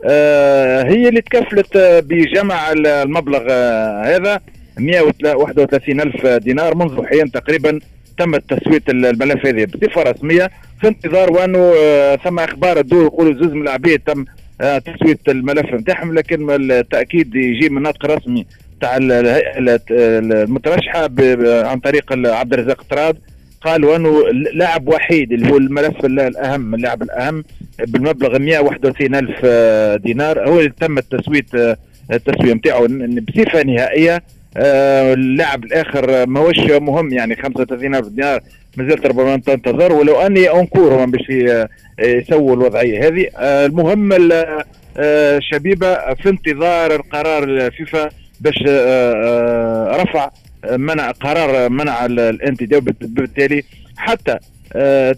آه، 0.06 0.84
هي 0.84 1.10
اللي 1.10 1.22
تكفلت 1.22 1.78
بجمع 1.78 2.72
المبلغ 2.72 3.52
هذا 4.06 4.40
131 4.80 6.02
ألف 6.02 6.26
دينار 6.28 6.76
منذ 6.76 7.06
حين 7.06 7.32
تقريبا 7.32 7.80
تم 8.18 8.38
تسويه 8.38 8.82
الملف 8.90 9.46
هذه. 9.46 9.66
بصفة 9.66 10.04
رسمية 10.04 10.52
في 10.82 10.88
انتظار 10.88 11.32
وانه 11.32 11.74
آه، 11.78 12.16
ثم 12.16 12.40
أخبار 12.40 12.80
الدور 12.80 13.06
يقولوا 13.06 13.34
زوز 13.34 13.54
من 13.54 13.62
العبيد 13.62 14.00
تم 14.00 14.26
آه، 14.62 14.78
تسوية 14.78 15.18
الملف 15.28 15.74
نتاعهم 15.74 16.14
لكن 16.14 16.72
التأكيد 16.72 17.36
يجي 17.36 17.70
من 17.70 17.82
نطق 17.82 18.06
رسمي 18.06 18.46
تاع 18.82 18.98
المترشحة 19.02 21.02
عن 21.70 21.80
طريق 21.80 22.28
عبد 22.28 22.54
الرزاق 22.54 22.84
طراد. 22.90 23.18
قالوا 23.62 23.96
انه 23.96 24.24
لاعب 24.54 24.88
وحيد 24.88 25.32
اللي 25.32 25.52
هو 25.52 25.58
الملف 25.58 26.06
الأهم 26.06 26.76
اللاعب 26.76 27.02
الأهم 27.04 27.44
بالمبلغ 27.80 28.40
131 28.40 29.16
ألف 29.16 29.40
آه، 29.44 29.96
دينار. 29.96 30.50
هو 30.50 30.60
اللي 30.60 30.74
تم 30.80 30.98
التسوية 30.98 31.46
التسويه 32.12 32.54
نتاعو 32.54 32.88
بصفة 33.28 33.64
نهائية 33.64 34.24
اللاعب 34.58 35.64
الآخر 35.64 36.28
ماهوش 36.28 36.60
مهم 36.60 37.14
يعني 37.14 37.36
35 37.36 37.96
ألف 37.96 38.08
دينار. 38.08 38.42
مازلت 38.78 39.06
ربما 39.06 39.38
تنتظر 39.38 39.94
ولو 39.94 40.22
أني 40.22 40.52
انكور 40.52 41.06
باش 41.06 41.30
يسووا 42.00 42.56
الوضعية 42.56 43.08
هذه. 43.08 43.30
آه، 43.38 43.66
المهم 43.66 44.10
الشبيبه 44.98 45.88
آه، 45.88 46.14
في 46.14 46.30
انتظار 46.30 46.96
القرار 46.96 47.44
الفيفا 47.44 48.10
باش 48.40 48.64
آه، 48.68 49.98
رفع 50.04 50.30
منع 50.72 51.12
قرار 51.12 51.70
منع 51.70 52.06
الانتداب 52.06 52.84
بالتالي 53.02 53.64
حتى 53.98 54.38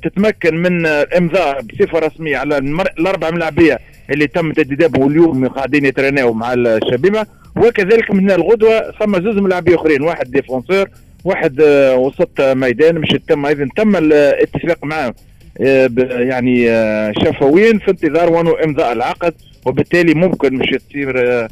تتمكن 0.03 0.55
من 0.55 0.85
الامضاء 0.85 1.61
بصفة 1.61 1.99
رسمية 1.99 2.37
على 2.37 2.57
الأربع 2.99 3.29
ملاعبية 3.29 3.79
اللي 4.09 4.27
تم 4.27 4.51
تدريبهم 4.51 5.11
اليوم 5.11 5.47
قاعدين 5.47 5.85
يتريناو 5.85 6.33
مع 6.33 6.53
الشبيبة. 6.53 7.25
وكذلك 7.55 8.11
من 8.11 8.31
الغدوة 8.31 8.91
ثم 8.91 9.21
زوز 9.23 9.37
ملاعبيه 9.37 9.75
أخرين 9.75 10.01
واحد 10.01 10.31
ديفونسور 10.31 10.89
واحد 11.23 11.61
آه، 11.61 11.95
وسط 11.95 12.41
ميدان. 12.41 12.95
مش 12.95 13.09
تم 13.27 13.45
أيضا 13.45 13.69
تم 13.75 13.95
الاتفاق 13.95 14.83
معه 14.83 15.13
آه، 15.61 15.89
يعني 16.07 16.69
آه، 16.69 17.13
شفويا 17.25 17.77
في 17.77 17.91
انتظار 17.91 18.29
وانه 18.29 18.55
امضاء 18.63 18.93
العقد 18.93 19.33
وبالتالي 19.65 20.13
ممكن 20.13 20.53
مش 20.53 20.69
تصير 20.89 21.47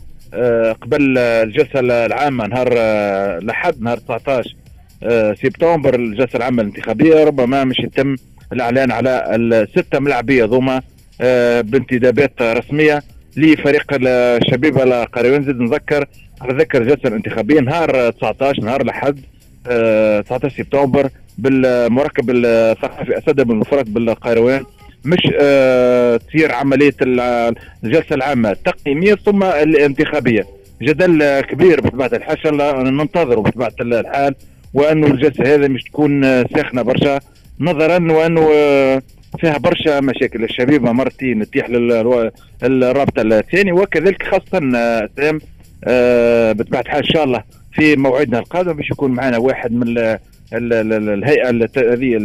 قبل 0.82 1.18
الجلسة 1.18 1.80
العامة 1.80 2.48
نهار 2.48 2.70
لحد 3.40 3.82
نهار 3.82 3.98
19 3.98 4.56
سبتمبر 5.36 5.96
الجلسة 5.96 6.38
العامة 6.38 6.62
الانتخابية. 6.62 7.24
ربما 7.24 7.64
مش 7.64 7.80
يتم 7.80 8.16
الإعلان 8.54 8.92
على 8.92 9.36
الستة 9.36 10.00
ملاعبية 10.00 10.46
ذوما 10.46 10.82
بانتدابات 11.62 12.42
رسمية 12.42 13.04
لفريق 13.38 13.86
الشبيبه 14.02 14.84
القرويين 14.84 15.44
زيد 15.44 15.60
نذكر 15.60 16.06
على 16.42 16.54
ذكر 16.54 16.82
الجلسة 16.82 17.08
الانتخابية 17.10 17.60
نهار 17.60 18.10
19 18.12 18.64
نهار 18.64 18.86
لحد 18.86 19.20
19 19.66 20.46
آه، 20.46 20.50
سبتمبر 20.50 21.10
بالمركب 21.38 22.30
الثقافي 22.30 23.18
أسد 23.18 23.42
بن 23.42 23.56
مفرد 23.56 23.94
بالقيروان 23.94 24.64
مش 25.06 25.30
آه 25.42 26.18
تصير 26.18 26.52
عملية 26.52 26.94
الجلسة 27.84 28.16
العامة 28.16 28.52
التقييمية 28.52 29.16
ثم 29.16 29.44
الانتخابية. 29.44 30.46
جدل 30.82 31.40
كبير 31.42 31.82
بطبيعه 31.82 32.10
الحال 32.14 32.58
ننتظر 32.98 33.40
بطبيعه 33.40 33.72
الحال 33.82 34.36
وأنه 34.74 35.08
الجلسة 35.08 35.56
هذه 35.56 35.68
مش 35.68 35.84
تكون 35.84 36.24
ساخنة 36.48 36.82
برشا. 36.82 37.20
نظرا 37.60 38.12
وأنه 38.12 38.50
آه، 38.54 39.02
فيها 39.40 39.58
برشا 39.58 40.00
مشاكل. 40.00 40.44
الشبيبه 40.44 40.92
مرتين 40.92 41.46
تتيح 41.46 41.70
للرابطه 42.64 43.22
الثاني 43.22 43.72
وكذلك 43.72 44.24
خاصة 44.24 44.72
آه، 45.84 46.52
بطبيعه 46.52 46.82
الحال 46.82 47.04
إن 47.06 47.10
شاء 47.14 47.24
الله 47.24 47.44
في 47.74 47.96
موعدنا 47.96 48.40
القادم 48.40 48.74
باش 48.74 48.92
يكون 48.92 49.12
معنا 49.12 49.38
واحد 49.38 49.72
من 49.72 50.18
الهيئة 50.54 51.50
هذه 51.78 52.18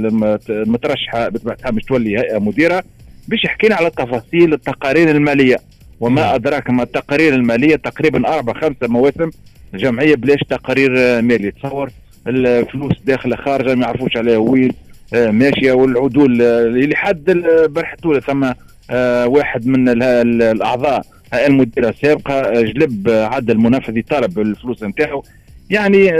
المترشحة 0.50 1.28
بطبيعتها 1.28 1.70
مش 1.70 1.82
تولي 1.82 2.18
هيئة 2.18 2.38
مديرة 2.38 2.82
باش 3.28 3.44
يحكينا 3.44 3.74
على 3.74 3.90
تفاصيل 3.90 4.52
التقارير 4.52 5.10
المالية. 5.10 5.56
وما 6.00 6.22
نعم. 6.22 6.34
أدراك 6.34 6.70
ما 6.70 6.82
التقارير 6.82 7.34
المالية 7.34 7.76
تقريبا 7.76 8.28
أربع 8.34 8.52
خمسه 8.52 8.88
مواسم 8.88 9.30
الجمعيه 9.74 10.14
بلاش 10.14 10.40
تقارير 10.40 10.90
مالية. 11.22 11.50
تصور 11.50 11.90
الفلوس 12.26 12.92
داخلة 13.04 13.36
خارجة 13.36 13.74
ما 13.74 13.86
يعرفوش 13.86 14.16
عليها 14.16 14.36
وين 14.36 14.72
آه، 15.14 15.30
ماشية 15.30 15.72
والعدول 15.72 16.42
اللي 16.42 16.96
حد 16.96 17.30
البارحه 17.30 17.96
ثم 18.26 18.52
آه، 18.90 19.26
واحد 19.26 19.66
من 19.66 20.02
الأعضاء 20.42 21.02
المديرة 21.34 21.88
السابقة 21.88 22.62
جلب 22.62 23.08
عدد 23.08 23.50
المنفذي 23.50 24.02
طالب 24.02 24.38
الفلوس 24.38 24.82
نتاعو. 24.82 25.24
يعني 25.70 26.10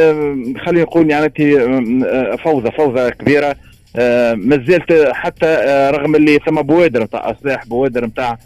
خلينا 0.59 0.83
نقول 0.83 1.11
يعني 1.11 1.33
فوضى 2.39 2.71
فوضى 2.71 3.11
كبيرة. 3.11 3.57
ما 4.35 4.65
زلت 4.69 5.09
حتى 5.13 5.47
رغم 5.95 6.17
اللي 6.17 6.39
ثم 6.47 6.63
بوادر 6.63 7.03
نتاع 7.03 7.31
أصلاح 7.31 7.67
بوادر 7.67 8.05
نتاع 8.07 8.39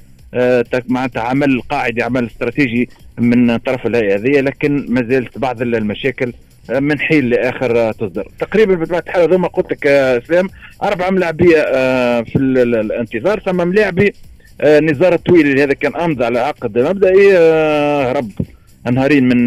معناتها 0.89 1.23
عمل 1.23 1.61
قاعدي 1.61 2.03
عمل 2.03 2.27
استراتيجي 2.27 2.89
من 3.19 3.57
طرف 3.57 3.87
الهيئة 3.87 4.15
هذه 4.15 4.41
لكن 4.41 4.87
ما 4.89 5.07
زالت 5.11 5.39
بعض 5.39 5.63
المشاكل 5.63 6.33
من 6.71 6.99
حين 6.99 7.29
لآخر 7.29 7.93
تصدر. 7.93 8.29
تقريبا 8.39 8.75
بطبيعه 8.75 9.03
الحال 9.07 9.23
هذوما 9.23 9.49
قلت 9.49 9.73
لك 9.73 9.87
اسلام 9.87 10.49
اربعه 10.83 11.11
ملاعبية 11.11 11.63
في 12.23 12.37
الانتظار 12.39 13.41
ثم 13.41 13.69
ملاعبي 13.69 14.13
نزار 14.65 15.15
الطويل 15.15 15.61
هذا 15.61 15.73
كان 15.75 15.97
أمضى 15.97 16.25
على 16.25 16.39
عقد 16.39 16.79
مبدئي 16.79 17.37
هرب 18.07 18.31
نهارين 18.93 19.29
من 19.29 19.45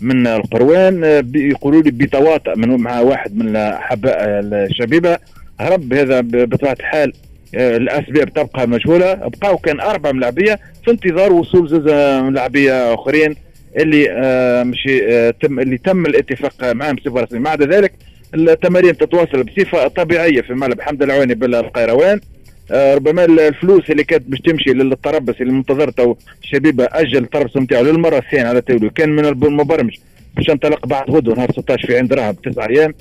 من 0.00 0.26
القروان 0.26 1.04
يقولوا 1.34 1.82
لي 1.82 1.90
بتواطؤ 1.90 2.56
من 2.56 2.68
مع 2.76 3.00
واحد 3.00 3.36
من 3.36 3.52
الشبيبة. 3.56 5.18
هرب 5.60 5.92
هذا 5.92 6.20
بطبيعة 6.20 6.76
الحال 6.80 7.12
الأسباب 7.54 8.32
تبقى 8.32 8.68
مجهولة. 8.68 9.14
بقاو 9.14 9.58
كان 9.58 9.80
أربع 9.80 10.12
ملاعبيه 10.12 10.58
في 10.84 10.90
انتظار 10.90 11.32
وصول 11.32 11.68
زوز 11.68 11.88
ملاعبيه 12.22 12.94
آخرين 12.94 13.36
اللي 13.76 14.10
آه 14.10 14.72
آه 15.08 15.30
تم 15.42 15.60
اللي 15.60 15.78
تم 15.78 16.06
الاتفاق 16.06 16.72
معهم 16.72 16.94
بصفة 16.96 17.20
رسمية. 17.20 17.40
مع 17.40 17.54
ذلك 17.54 17.92
التمارين 18.34 18.96
تتواصل 18.96 19.42
بصفة 19.42 19.88
طبيعية 19.88 20.40
في 20.40 20.54
ملعب 20.54 20.80
حمد 20.80 21.02
العواني 21.02 21.34
بالقيروان. 21.34 22.20
آه 22.20 22.35
ربما 22.72 23.24
الفلوس 23.24 23.90
اللي 23.90 24.04
كانت 24.04 24.22
باش 24.28 24.40
تمشي 24.40 24.70
للتربص 24.70 25.34
اللي 25.40 25.52
منتظرته 25.52 26.16
الشبيبه 26.42 26.88
أجل 26.92 27.18
التربص 27.18 27.56
نتاعو 27.56 27.84
للمرة 27.84 28.18
الثانية 28.18 28.46
على 28.48 28.58
التوالي 28.58 28.90
كان 28.90 29.08
من 29.08 29.26
المبرمج 29.26 29.94
باش 30.36 30.48
ينطلق 30.48 30.86
بعد 30.86 31.10
غدوة 31.10 31.34
نهار 31.34 31.52
16 31.52 31.86
في 31.86 31.96
عين 31.96 32.06
دراهم 32.06 32.32
بتسع 32.32 32.66
أيام. 32.68 32.94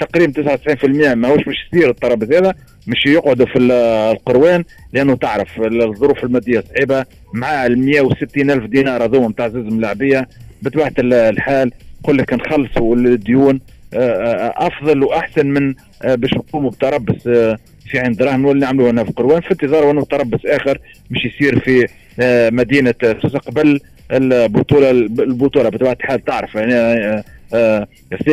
تقريبا 0.00 0.32
99% 1.12 1.14
ماهوش 1.14 1.44
باش 1.44 1.56
يصير 1.72 1.90
الترابط 1.90 2.32
هذا 2.34 2.54
مش 2.86 3.06
يقعدوا 3.06 3.46
في 3.46 3.58
القروان 3.58 4.64
لأنه 4.92 5.16
تعرف 5.16 5.60
الظروف 5.60 6.24
المادية 6.24 6.64
صعيبة 6.74 7.04
مع 7.32 7.66
ال 7.66 7.78
160 7.78 8.50
ألف 8.50 8.64
دينار 8.66 9.04
هذوما 9.04 9.28
نتاع 9.28 9.48
زوز 9.48 9.72
ملاعبيه 9.72 10.28
بطبيعة 10.62 10.92
الحال 10.98 11.70
يقول 12.04 12.18
لك 12.18 12.32
نخلصوا 12.32 12.96
الديون. 12.96 13.60
أفضل 13.92 15.02
وأحسن 15.02 15.46
من 15.46 15.74
باش 16.04 16.34
نقوموا 16.34 16.70
بتربص 16.70 17.28
في 17.90 17.98
عين 17.98 18.12
دراهم 18.12 18.42
نولي 18.42 18.60
نعملوه 18.60 18.90
هنا 18.90 19.04
في 19.04 19.12
قروان 19.12 19.40
في 19.40 19.50
انتظار 19.50 19.90
انه 19.90 20.04
تربص 20.04 20.40
آخر 20.46 20.78
مش 21.10 21.24
يصير 21.24 21.60
في 21.60 21.86
مدينة 22.52 22.94
سوسه 23.22 23.38
قبل 23.38 23.80
البطولة 24.12 24.90
البطولة 24.90 25.68
بطبيعة 25.68 25.92
الحال 25.92 26.24
تعرف 26.24 26.54
يعني 26.54 26.74
آه 27.54 27.88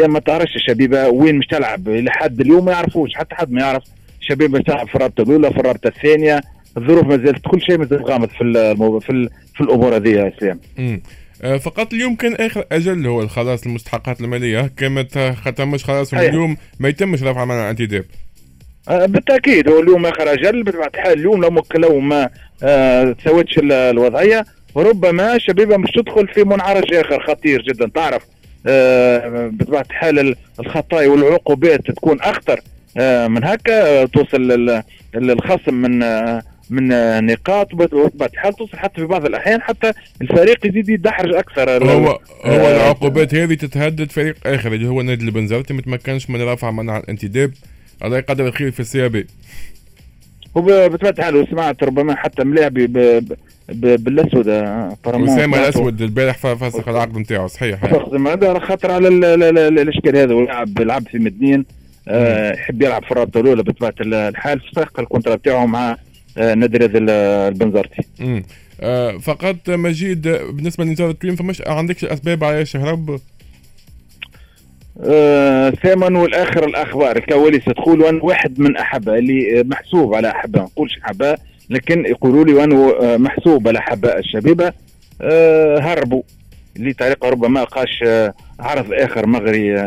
ما 0.07 0.19
تعرفش 0.19 0.55
الشبيبة 0.55 1.09
وين 1.09 1.35
مش 1.35 1.47
تلعب 1.47 1.89
لحد 1.89 2.41
اليوم 2.41 2.65
ما 2.65 2.71
يعرفوش 2.71 3.13
حتى 3.13 3.35
حد 3.35 3.51
ما 3.51 3.61
يعرف 3.61 3.83
الشبيبة 4.21 4.59
تلعب 4.59 4.87
في 4.87 4.95
الرابطه 4.95 5.21
الأولى 5.21 5.51
في 5.51 5.59
الرابطة 5.59 5.87
الثانية 5.87 6.41
الظروف 6.77 7.05
ما 7.05 7.17
زالت 7.17 7.47
كل 7.47 7.61
شيء 7.61 7.77
ما 7.77 7.85
زال 7.85 8.03
غامض 8.05 8.29
في 8.29 8.43
المو... 8.43 8.99
في, 8.99 9.09
ال... 9.09 9.29
في 9.55 9.61
الأمور 9.61 9.95
هذه 9.95 10.09
يا 10.09 10.31
اسلام. 10.37 10.59
آه 11.43 11.57
فقط 11.57 11.93
اليوم 11.93 12.15
كان 12.15 12.33
آخر 12.33 12.65
أجل 12.71 13.07
هو 13.07 13.27
خلاص 13.27 13.65
المستحقات 13.65 14.21
المالية 14.21 14.71
كانت 14.77 15.33
ختمش 15.45 15.83
خلاص 15.83 16.13
اليوم 16.29 16.57
ما 16.79 16.89
يتمش 16.89 17.23
رفع 17.23 17.45
منع 17.45 17.63
الانتداب. 17.63 18.05
آه 18.89 19.05
بالتأكيد 19.05 19.69
هو 19.69 19.79
اليوم 19.79 20.05
آخر 20.05 20.33
أجل 20.33 20.63
بطبيعه 20.63 20.91
الحال 20.95 21.19
اليوم 21.19 21.41
لو 21.41 21.63
لو 21.75 21.99
ما 21.99 22.29
آه 22.63 23.11
تسوتش 23.11 23.59
الوضعية. 23.63 24.45
ربما 24.77 25.37
شبيبة 25.37 25.77
مش 25.77 25.91
تدخل 25.91 26.27
في 26.27 26.43
منعرج 26.43 26.93
آخر 26.93 27.23
خطير 27.23 27.61
جدا. 27.61 27.89
تعرف 27.95 28.23
آه 28.67 29.47
بطبيعه 29.53 29.85
الحال 29.89 30.35
الخطايا 30.59 31.07
والعقوبات 31.07 31.87
تكون 31.91 32.21
أخطر 32.21 32.59
آه 32.97 33.27
من 33.27 33.43
هكا 33.43 34.05
توصل 34.05 34.83
الخصم 35.15 35.73
من 35.73 35.99
من 36.69 36.87
نقاط. 37.25 37.73
وبطبيعه 37.73 38.29
الحال 38.33 38.53
توصل 38.53 38.77
حتى 38.77 38.95
في 39.01 39.05
بعض 39.05 39.25
الأحيان 39.25 39.61
حتى 39.61 39.91
الفريق 40.21 40.65
يزيد 40.67 40.89
يدحرج 40.89 41.33
أكثر. 41.33 41.83
هو 41.83 42.07
هو 42.07 42.19
آه 42.45 42.75
العقوبات 42.75 43.35
هذه 43.35 43.53
تتهدد 43.53 44.11
فريق 44.11 44.35
آخر 44.45 44.73
اللي 44.73 44.87
هو 44.87 45.01
نادي 45.01 45.25
البنزرتي 45.25 45.73
ما 45.73 45.81
تمكنش 45.81 46.29
من 46.29 46.41
رفع 46.41 46.71
منع 46.71 46.97
الانتداب. 46.97 47.51
الله 48.03 48.17
يقدر 48.17 48.47
الخير 48.47 48.71
في 48.71 48.79
السيابي 48.79 49.27
وبطبيعه 50.55 51.11
الحال 51.11 51.47
سمعت 51.51 51.83
ربما 51.83 52.15
حتى 52.15 52.43
ملاعبي 52.43 52.87
بالأسود 53.67 54.47
اسامه 54.47 55.59
الأسود 55.59 56.01
البارح 56.01 56.37
فسخ 56.37 56.87
العقد 56.87 57.17
نتاعو 57.17 57.47
صحيح 57.47 57.83
هذا 57.83 58.59
خاطر 58.59 58.91
على 58.91 59.07
الاشكال 59.67 60.17
هذا. 60.17 60.33
ويلعب 60.33 60.79
يلعب 60.79 61.07
في 61.07 61.19
مدنين 61.19 61.65
يحب 62.53 62.81
يلعب 62.81 63.03
في 63.03 63.11
الرابطة 63.11 63.39
الأولى 63.39 63.63
بطبيعة 63.63 63.93
الحال. 64.01 64.59
فسخ 64.59 64.99
ال 64.99 65.04
contrat 65.04 65.35
نتاعو 65.35 65.67
مع 65.67 65.97
نادي 66.37 66.77
البنزرتي. 66.85 68.03
آه 68.81 69.17
فقط 69.17 69.69
مجيد 69.69 70.21
بالنسبة 70.27 70.83
لنزار 70.83 71.09
التوين 71.09 71.35
فمش 71.35 71.61
عندكش 71.67 72.05
أسباب 72.05 72.43
علاش 72.43 72.75
هرب؟ 72.77 73.19
آه 75.01 75.69
ثمن 75.69 76.15
والآخر 76.15 76.65
الأخبار. 76.65 77.19
كواليس 77.19 77.65
تقول 77.65 78.19
واحد 78.23 78.59
من 78.59 78.77
احبه 78.77 79.17
اللي 79.17 79.63
محسوب 79.65 80.15
على 80.15 80.31
احبه 80.31 80.59
ما 80.59 80.65
نقولش 80.65 80.97
احبه 81.05 81.35
لكن 81.69 82.05
يقولوا 82.05 82.45
لي 82.45 82.53
وانه 82.53 82.93
محسوب 83.17 83.67
على 83.67 83.79
أحباء 83.79 84.19
الشبيبة 84.19 84.73
هربوا. 85.81 86.21
لطريقه 86.79 87.29
ربما 87.29 87.63
قاش 87.63 88.03
عرض 88.59 88.93
آخر 88.93 89.27
مغري 89.27 89.79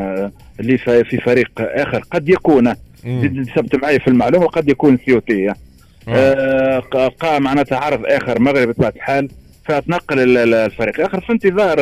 اللي 0.61 0.79
في 0.79 1.21
فريق 1.25 1.51
آخر. 1.59 2.05
قد 2.11 2.29
يكون 2.29 2.75
ثبت 3.57 3.83
معي 3.83 3.99
في 4.01 4.09
المعلومة 4.09 4.47
قد 4.47 4.69
يكون 4.69 4.99
سيوتي 5.07 5.53
قام 7.21 7.43
معناتها 7.43 7.79
عرض 7.79 8.07
آخر 8.07 8.41
مغربي 8.41 8.67
بطبيعة 8.67 8.93
الحال 8.97 9.29
فتنقل 9.65 10.39
الفريق. 10.55 10.95
الآخر 11.01 11.21
في 11.21 11.33
انتظار 11.33 11.77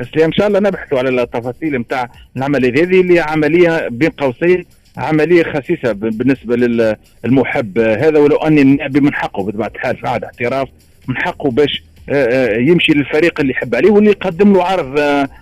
إن 0.00 0.32
شاء 0.32 0.46
الله 0.46 0.58
نبحثوا 0.60 0.98
على 0.98 1.22
التفاصيل 1.22 1.76
نتاع 1.76 2.10
العملية. 2.36 2.70
هذه 2.70 3.00
اللي 3.00 3.20
عملية 3.20 3.88
بين 3.88 4.10
قوسين 4.10 4.64
عملية 4.96 5.42
خسيسة 5.42 5.92
بالنسبة 5.92 6.56
للمحب. 6.56 7.78
هذا 7.78 8.18
ولو 8.18 8.36
أني 8.36 8.62
النعبي 8.62 9.00
من 9.00 9.14
حقه 9.14 9.42
بطبيعة 9.42 9.72
الحال 9.74 9.96
في 9.96 10.08
عهد 10.08 10.24
احتراف 10.24 10.68
من 11.08 11.16
حقه 11.16 11.50
باش 11.50 11.82
يمشي 12.58 12.92
للفريق 12.92 13.40
اللي 13.40 13.52
يحب 13.52 13.74
عليه 13.74 13.90
واللي 13.90 14.10
يقدم 14.10 14.52
له 14.52 14.64
عرض 14.64 14.98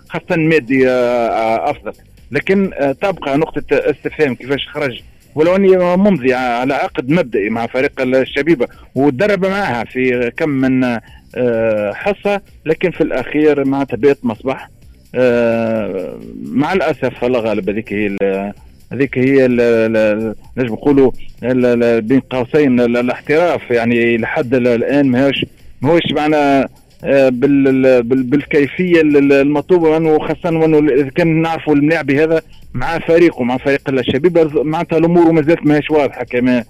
خاصة 0.09 0.37
مادي 0.37 0.89
أفضل. 0.89 1.93
لكن 2.31 2.71
تبقى 3.01 3.39
نقطة 3.39 3.65
استفهام 3.73 4.35
كيفاش 4.35 4.69
خرج. 4.69 5.01
ولو 5.35 5.57
أني 5.57 5.77
ممضي 5.97 6.35
على 6.35 6.75
عقد 6.75 7.11
مبدئي 7.11 7.51
مع 7.51 7.67
فريق 7.67 8.01
الشبيبة 8.01 8.69
وتدرب 8.95 9.47
معها 9.47 9.85
في 9.85 10.33
كم 10.37 10.49
من 10.49 10.99
حصة 11.95 12.41
لكن 12.67 12.91
في 12.91 13.01
الأخير 13.01 13.65
معناتها 13.65 13.97
بيت 13.97 14.19
مصباح. 14.23 14.71
مع 16.53 16.73
الأسف 16.73 17.25
الله 17.25 17.41
غالب 17.41 17.71
هذيك 17.71 17.93
هي 17.93 18.17
هذيك 18.93 19.19
هي 19.19 19.49
نجم 20.59 20.75
نقولوا 20.75 21.11
بين 22.01 22.21
قوسين 22.21 22.81
الاحتراف. 22.81 23.71
يعني 23.71 24.17
لحد 24.17 24.55
الآن 24.55 25.07
ماهوش 25.07 25.45
ماهوش 25.83 26.13
معنا 26.13 26.69
بالكيفية 28.03 29.01
المطلوبة 29.01 29.89
وانه 29.89 30.19
خاصه 30.19 30.59
وانه 30.59 30.79
إذا 30.79 31.09
كان 31.09 31.43
نعرفوا 31.43 31.75
الملاعبي 31.75 32.25
هذا 32.25 32.43
مع 32.75 32.99
فريقه 32.99 33.45
مع 33.45 33.57
فريق 33.57 33.89
الشبيبه 33.89 34.63
معناتها 34.63 34.99
الأمور 34.99 35.33
ما 35.33 35.43
زالت 35.43 35.67
ماهيش 35.67 35.91
واضحة 35.91 36.25
كما 36.25 36.65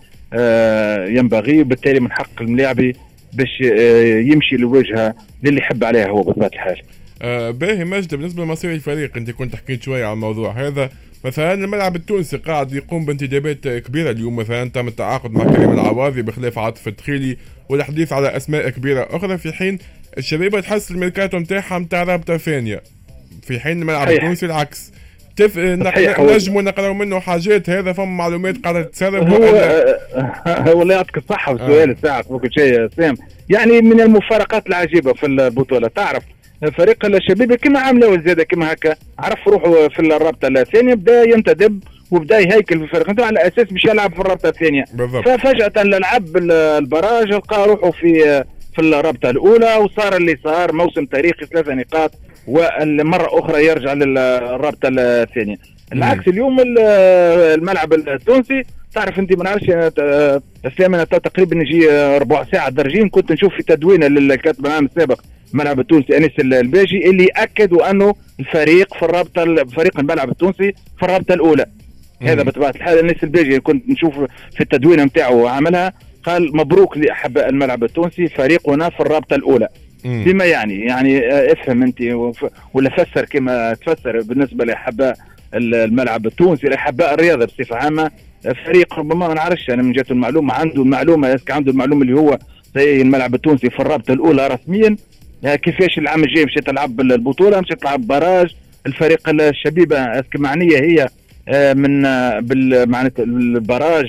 ينبغي. 1.08 1.60
وبالتالي 1.60 2.00
من 2.00 2.12
حق 2.12 2.42
الملاعبي 2.42 2.96
باش 3.36 3.60
يمشي 4.32 4.56
لوجهه 4.56 5.14
للي 5.42 5.58
يحب 5.58 5.84
عليها 5.84 6.08
هو 6.08 6.22
بطبيعة 6.22 6.50
الحال. 6.54 6.82
آه 7.22 7.50
باهي 7.50 7.84
مجد 7.84 8.14
بالنسبة 8.14 8.44
لمصير 8.44 8.72
الفريق 8.72 9.16
أنت 9.16 9.30
كنت 9.30 9.56
حكيت 9.56 9.82
شوية 9.82 10.06
عن 10.06 10.12
الموضوع 10.12 10.52
هذا. 10.66 10.90
مثلا 11.24 11.54
الملعب 11.54 11.96
التونسي 11.96 12.36
قاعد 12.36 12.72
يقوم 12.72 13.04
بانتدابات 13.04 13.68
كبيرة 13.68 14.10
اليوم 14.10 14.36
مثلا 14.36 14.70
تم 14.70 14.88
التعاقد 14.88 15.30
مع 15.30 15.44
كريم 15.44 15.72
العواضي 15.72 16.22
بخلاف 16.22 16.58
عاطف 16.58 16.88
التخيلي 16.88 17.36
والحديث 17.68 18.12
على 18.12 18.36
أسماء 18.36 18.68
كبيرة 18.68 19.08
أخرى. 19.10 19.38
في 19.38 19.52
حين 19.52 19.78
الشبيبه 20.18 20.60
تحس 20.60 20.90
الميركاتو 20.90 21.38
نتاعها 21.38 21.78
نتاع 21.78 22.02
رابطة 22.02 22.36
ثانية 22.36 22.82
في 23.42 23.60
حين 23.60 23.82
الملعب 23.82 24.10
التونسي 24.10 24.46
العكس. 24.46 24.92
تف... 25.36 25.58
نجموا 25.58 26.62
نقراو 26.62 26.94
منه 26.94 27.20
حاجات 27.20 27.70
هذا 27.70 27.92
فما 27.92 28.04
معلومات 28.04 28.56
قاعدة 28.64 28.82
تتسرب 28.82 29.28
هو 29.32 29.44
هو 30.46 30.82
الله 30.82 30.94
يعطيك 30.94 31.16
الصحة 31.16 31.52
والسؤال 31.52 31.90
آه. 31.90 31.96
ساعه 32.02 32.22
فوق 32.22 32.42
شيء 32.46 32.88
سام. 32.96 33.14
يعني 33.48 33.80
من 33.80 34.00
المفارقات 34.00 34.66
العجيبة 34.66 35.12
في 35.12 35.26
البطولة 35.26 35.88
تعرف 35.88 36.22
فريق 36.78 37.04
الشبيبة 37.04 37.56
كما 37.56 37.80
عملوا 37.80 38.16
زياده 38.26 38.44
كما 38.44 38.72
هكا 38.72 38.94
عرف 39.18 39.48
روحه 39.48 39.88
في 39.88 40.00
الرابطة 40.00 40.48
الثانية 40.48 40.94
بدأ 40.94 41.22
ينتدب 41.22 41.82
وبدأ 42.10 42.38
يهيكل 42.38 42.88
في 42.88 42.98
الفريق 42.98 43.24
على 43.24 43.40
أساس 43.40 43.64
باش 43.72 43.84
يلعب 43.84 44.14
في 44.14 44.20
الرابطة 44.20 44.48
الثانية. 44.48 44.84
ففجأة 45.24 45.82
لعب 45.82 46.36
البراج 46.36 47.28
لقى 47.28 47.66
روحه 47.68 47.90
في 47.90 48.44
في 48.76 48.82
الرابطة 48.82 49.30
الأولى 49.30 49.76
وصار 49.76 50.16
اللي 50.16 50.38
صار 50.44 50.72
موسم 50.72 51.04
تاريخي 51.04 51.46
ثلاثة 51.46 51.74
نقاط 51.74 52.10
والمرة 52.46 53.28
أخرى 53.38 53.66
يرجع 53.66 53.92
للرابطة 53.92 54.88
الثانية. 54.88 55.56
العكس 55.92 56.28
اليوم 56.28 56.56
الملعب 56.60 57.92
التونسي 57.92 58.62
تعرف 58.94 59.18
أنت 59.18 59.32
ما 59.32 59.44
نعرفش 59.44 59.70
اسلام 60.66 60.94
أنا 60.94 61.04
تقريبا 61.04 61.56
نجي 61.56 61.88
ربع 62.18 62.44
ساعة 62.52 62.70
درجين 62.70 63.08
كنت 63.08 63.32
نشوف 63.32 63.54
في 63.54 63.62
تدوينه 63.62 64.06
للكاتب 64.06 64.66
العام 64.66 64.84
السابق 64.84 65.20
الملعب 65.52 65.80
التونسي 65.80 66.16
انيس 66.16 66.30
الباجي 66.38 67.10
اللي 67.10 67.28
اكدوا 67.36 67.90
أنه 67.90 68.14
الفريق 68.40 68.94
في 68.94 69.02
الرابطة 69.02 69.64
فريق 69.64 70.00
الملعب 70.00 70.28
التونسي 70.30 70.74
في 70.98 71.02
الرابطة 71.02 71.34
الأولى. 71.34 71.66
هذا 72.22 72.42
بطبيعة 72.42 72.70
الحال 72.70 72.98
انيس 72.98 73.16
الباجي 73.22 73.60
كنت 73.60 73.88
نشوف 73.88 74.14
في 74.54 74.60
التدوينه 74.60 75.04
نتاعو 75.04 75.46
عملها. 75.46 75.92
قال 76.26 76.56
مبروك 76.56 76.96
لاحباء 76.98 77.48
الملعب 77.48 77.84
التونسي 77.84 78.28
فريقنا 78.28 78.90
في 78.90 79.00
الرابطة 79.00 79.34
الأولى. 79.36 79.68
بما 80.04 80.44
يعني 80.44 80.80
يعني 80.80 81.28
افهم 81.52 81.82
انت 81.82 82.00
ولا 82.74 82.90
فسر 82.90 83.24
كما 83.24 83.74
تفسر 83.74 84.20
بالنسبة 84.22 84.64
لاحباء 84.64 85.16
الملعب 85.54 86.26
التونسي 86.26 86.66
لاحباء 86.66 87.14
الرياضة 87.14 87.44
بصفة 87.44 87.76
عامة. 87.76 88.10
فريق 88.66 88.94
ربما 88.98 89.28
ما 89.28 89.34
نعرفش 89.34 89.70
أنا 89.70 89.82
من 89.82 89.92
جهة 89.92 90.04
المعلومة 90.10 90.54
عنده 90.54 90.82
المعلومة 90.82 91.40
عنده 91.50 91.70
المعلومة 91.72 92.02
اللي 92.02 92.14
هو 92.20 92.38
زي 92.74 93.02
الملعب 93.02 93.34
التونسي 93.34 93.70
في 93.70 93.80
الرابطة 93.80 94.12
الأولى 94.12 94.46
رسميا. 94.46 94.96
كيفاش 95.44 95.98
العام 95.98 96.24
الجاي 96.24 96.44
مش 96.44 96.54
تلعب 96.54 97.00
البطوله 97.00 97.60
مش 97.60 97.68
تلعب 97.68 98.06
براج 98.06 98.54
الفريق 98.86 99.28
الشبيبة 99.28 100.22
معنية 100.36 100.76
هي 100.78 101.02
آه، 101.02 101.08
من 101.74 102.06
آه، 102.06 102.44
معناتها 102.86 103.22
البراج 103.22 104.06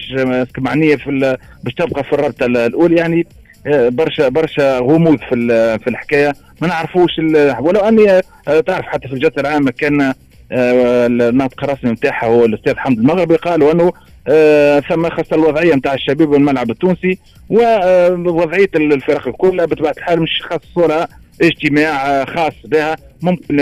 معنية 0.58 0.96
في 0.96 1.38
باش 1.64 1.74
تبقى 1.74 2.04
في 2.04 2.14
الرابطة 2.14 2.46
الأولى 2.46 2.96
يعني 2.96 3.28
آه، 3.68 3.90
برشا 3.90 4.30
برشا 4.30 4.78
غموض 4.80 5.18
في 5.18 5.30
في 5.84 5.90
الحكاية. 5.90 6.34
ما 6.62 6.68
نعرفوش 6.68 7.12
ولو 7.60 7.80
أني 7.80 8.22
تعرف 8.46 8.86
حتى 8.86 9.08
في 9.08 9.14
الجلسه 9.14 9.42
العامه 9.42 9.72
كان 9.72 10.14
الناطق 10.52 11.64
الرسمي 11.64 11.92
نتاعها 11.92 12.26
هو 12.28 12.46
الأستاذ 12.46 12.78
حمد 12.78 12.98
المغربي 12.98 13.36
قالوا 13.36 13.72
أنه 13.72 13.92
ثم 14.90 15.10
خاصة 15.10 15.36
الوضعية 15.36 15.76
نتاع 15.76 15.94
الشباب 15.94 16.30
والملعب 16.30 16.70
التونسي 16.70 17.18
ووضعيه 17.50 18.70
الفرق 18.76 19.28
الكل 19.28 19.68
بطبيعة 19.68 19.94
الحال 19.98 20.22
مش 20.22 20.42
خاص 20.50 20.60
صورة 20.76 21.08
اجتماع 21.42 22.26
خاص 22.26 22.54
بها 22.66 22.96
ممكن 23.22 23.58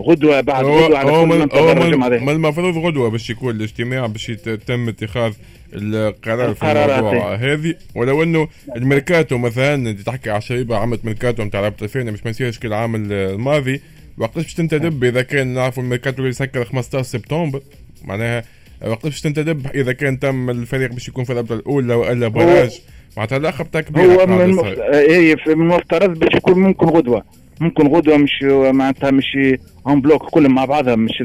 غدوة 0.00 0.40
بعد 0.40 0.64
غدوة 0.64 0.98
على 0.98 1.10
كل 1.10 1.26
من 1.26 1.48
تدرج 1.48 1.94
ما 1.94 2.32
المفروض 2.32 2.76
غدوة 2.76 3.10
باش 3.10 3.30
يكون 3.30 3.56
الاجتماع 3.56 4.06
باش 4.06 4.28
يتم 4.28 4.88
اتخاذ 4.88 5.32
القرار 5.74 6.54
في 6.54 6.72
الموضوع 6.72 7.34
هذه. 7.34 7.74
ولو 7.94 8.22
أنه 8.22 8.48
الميركاتو 8.76 9.38
مثلا 9.38 9.74
أنت 9.74 10.00
تحكي 10.00 10.30
على 10.30 10.40
شريبه 10.40 10.76
عملت 10.76 11.04
ميركاتو 11.04 11.42
نتاع 11.42 11.60
لعبه 11.60 11.76
الفينا 11.82 12.10
مش 12.10 12.24
ما 12.24 12.30
يصيرش 12.30 12.58
كالعام 12.58 12.94
الماضي. 12.94 13.80
وقتاش 14.18 14.44
باش 14.44 14.54
تنتدب؟ 14.54 15.04
إذا 15.04 15.22
كان 15.22 15.46
نعرفوا 15.46 15.82
الميركاتو 15.82 16.18
اللي 16.18 16.28
يسكر 16.28 16.64
15 16.64 17.02
سبتمبر 17.02 17.60
معناها 18.04 18.44
وقتاش 18.86 19.10
باش 19.10 19.20
تنتدب؟ 19.20 19.66
إذا 19.74 19.92
كان 19.92 20.18
تم 20.18 20.50
الفريق 20.50 20.92
باش 20.92 21.08
يكون 21.08 21.24
في 21.24 21.32
الرابطة 21.32 21.54
الأولى 21.54 21.94
وإلا 21.94 22.28
براج 22.28 22.80
معناتها 23.16 23.36
اللقب 23.36 23.70
تاع 23.70 23.80
كبير 23.80 24.04
هو 24.04 24.26
من 24.26 24.36
من 24.36 25.22
المفترض 25.48 26.18
باش 26.18 26.34
يكون 26.34 26.58
ممكن 26.58 26.86
غدوة. 26.86 27.24
ممكن 27.60 27.86
غدوة 27.86 28.16
مش 28.16 28.42
معناتها 28.42 29.10
مش 29.10 29.38
اون 29.86 30.00
بلوك 30.00 30.22
كلهم 30.30 30.54
مع 30.54 30.64
بعضها 30.64 30.96
مش 30.96 31.22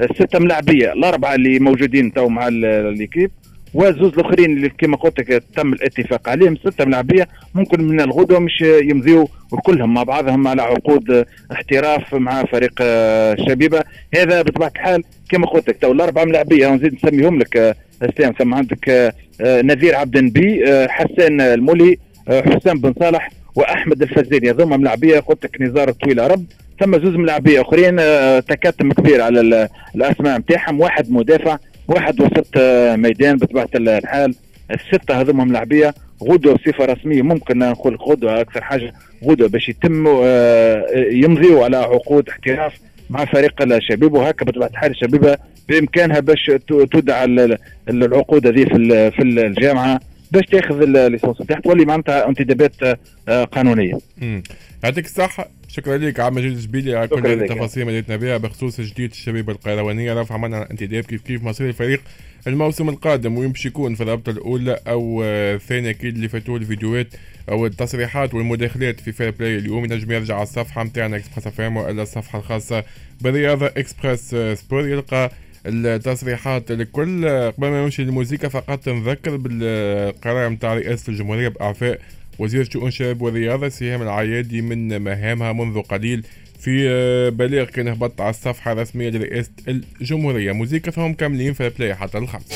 السته 0.00 0.38
ملاعبية 0.38 0.92
الأربعة 0.92 1.34
اللي 1.34 1.58
موجودين 1.58 2.12
تو 2.12 2.28
مع 2.28 2.48
ال 2.48 2.60
équipe 2.60 3.30
والزوز 3.74 4.12
الأخرين 4.18 4.56
اللي 4.56 4.68
كما 4.68 4.96
قلت 4.96 5.18
لك 5.20 5.42
تم 5.56 5.72
الاتفاق 5.72 6.28
عليهم 6.28 6.56
سته 6.56 6.84
ملاعبية 6.84 7.28
ممكن 7.54 7.82
من 7.84 8.00
الغدوه 8.00 8.38
مش 8.38 8.60
يمضيوا 8.60 9.26
كلهم 9.64 9.94
مع 9.94 10.02
بعضهم 10.02 10.48
على 10.48 10.62
عقود 10.62 11.24
احتراف 11.52 12.14
مع 12.14 12.44
فريق 12.44 12.72
الشبيبه 12.80 13.82
هذا 14.14 14.42
بطبيعة 14.42 14.72
الحال 14.76 15.02
كما 15.30 15.46
قلت 15.46 15.68
لك 15.68 15.76
تو 15.80 15.92
الأربعة 15.92 16.24
ملاعبية 16.24 16.68
نزيد 16.74 16.94
نسميهم 16.94 17.38
لك 17.38 17.76
اسلام 18.02 18.32
ثم 18.38 18.54
عندك 18.54 19.14
نذير 19.40 19.94
عبد 19.94 20.16
النبي 20.16 20.64
حسان 20.88 21.40
المولي 21.40 21.98
حسام 22.28 22.78
بن 22.80 22.94
صالح 23.00 23.30
وأحمد 23.54 24.02
الفزاني 24.02 24.50
هذوما 24.50 24.76
ملاعبية 24.76 25.20
قلت 25.20 25.44
لك 25.44 25.60
نزار 25.60 25.90
التوين 25.90 26.30
هرب. 26.30 26.44
ثم 26.80 26.98
زوز 26.98 27.14
ملاعبيه 27.16 27.60
أخرين 27.60 27.96
آه، 28.00 28.40
تكتم 28.40 28.92
كبير 28.92 29.20
على 29.22 29.68
الأسماء 29.94 30.38
نتاعهم 30.38 30.80
واحد 30.80 31.10
مدافع 31.10 31.58
واحد 31.88 32.20
وسط 32.20 32.46
آه، 32.56 32.96
ميدان 32.96 33.36
بطبيعة 33.36 33.68
الحال. 33.74 34.34
الستة 34.70 35.20
هذوما 35.20 35.44
ملاعبيه 35.44 35.94
غدوة 36.22 36.54
بصفة 36.54 36.84
رسمية. 36.84 37.22
ممكن 37.22 37.58
نقول 37.58 37.96
غدوة 37.96 38.40
أكثر 38.40 38.60
حاجة. 38.62 38.92
غدوة 39.24 39.48
باش 39.48 39.68
يتموا 39.68 40.22
آه، 40.24 40.86
يمضيوا 41.10 41.64
على 41.64 41.76
عقود 41.76 42.28
احتراف 42.28 42.72
مع 43.10 43.24
فريق 43.24 43.62
الشباب. 43.62 44.12
وهكا 44.12 44.44
بطبيعة 44.44 44.68
الحال 44.68 44.90
الشبيبه 44.90 45.36
بإمكانها 45.68 46.20
باش 46.20 46.50
تودع 46.92 47.24
العقود 47.88 48.46
هذه 48.46 48.64
في 49.10 49.22
الجامعة. 49.22 50.00
باش 50.30 50.46
تاخذ 50.46 50.82
الليسونس 50.82 51.40
نتاعك 51.40 51.64
تولي 51.64 51.84
معناتها 51.84 52.28
انتدابات 52.28 52.98
آه، 53.28 53.44
قانونية. 53.44 53.98
يعطيك 54.84 55.04
الصحة. 55.04 55.48
شكرا 55.68 55.96
لك 55.98 56.20
عم 56.20 56.34
مجيد 56.34 56.52
الجبيلي. 56.52 56.96
على 56.96 57.08
كل 57.08 57.26
التفاصيل 57.26 57.82
اللي 57.82 57.92
مديتنا 57.92 58.16
بها 58.16 58.36
بخصوص 58.36 58.80
جديد 58.80 59.10
الشبيبة 59.10 59.50
القيروانية. 59.50 60.20
رفع 60.20 60.34
عملنا 60.34 60.70
انتداب 60.70 61.04
كيف 61.04 61.22
كيف 61.22 61.44
مصير 61.44 61.68
الفريق 61.68 62.00
الموسم 62.46 62.88
القادم 62.88 63.48
باش 63.48 63.66
يكون 63.66 63.94
في 63.94 64.02
الرابطه 64.02 64.30
الأولى 64.30 64.78
أو 64.88 65.22
الثانية 65.24 65.90
أكيد 65.90 66.14
اللي 66.14 66.28
فاتوا 66.28 66.58
الفيديوهات 66.58 67.08
أو 67.50 67.66
التصريحات 67.66 68.34
والمداخلات 68.34 69.00
في 69.00 69.12
Fair 69.12 69.30
Play 69.30 69.56
اليوم. 69.58 69.84
ينجم 69.84 70.12
يرجع 70.12 70.34
على 70.34 70.42
الصفحة 70.42 70.84
نتاعنا 70.84 71.16
Express 71.16 71.46
FM 71.46 71.76
والا 71.76 72.02
الصفحة 72.02 72.38
الخاصة 72.38 72.84
بالرياضة 73.20 73.66
Express 73.66 74.34
Sport 74.60 74.88
يلقى 74.88 75.30
التصريحات 75.66 76.70
الكل 76.70 77.28
قبل 77.28 77.68
ما 77.68 77.84
نمشي 77.84 78.04
للموسيقى 78.04 78.50
فقط 78.50 78.88
نذكر 78.88 79.36
بالقرار 79.36 80.48
نتاع 80.48 80.74
رئاسة 80.74 81.10
الجمهورية 81.10 81.48
بإعفاء 81.48 82.00
وزير 82.38 82.64
شؤون 82.64 82.88
الشباب 82.88 83.22
والرياضة 83.22 83.68
سهام 83.68 84.02
العيادي 84.02 84.62
من 84.62 84.98
مهامها 85.02 85.52
منذ 85.52 85.82
قليل 85.82 86.26
في 86.60 87.30
بلاغ 87.30 87.64
كان 87.64 87.88
هبط 87.88 88.20
على 88.20 88.30
الصفحة 88.30 88.72
الرسمية 88.72 89.10
لرئاسة 89.10 89.50
الجمهورية. 89.68 90.52
موسيقى 90.52 90.92
ثم 90.92 91.14
مكملين 91.14 91.52
Fair 91.52 91.66
Play 91.66 91.94
حتى 91.94 92.18
الخمس. 92.18 92.52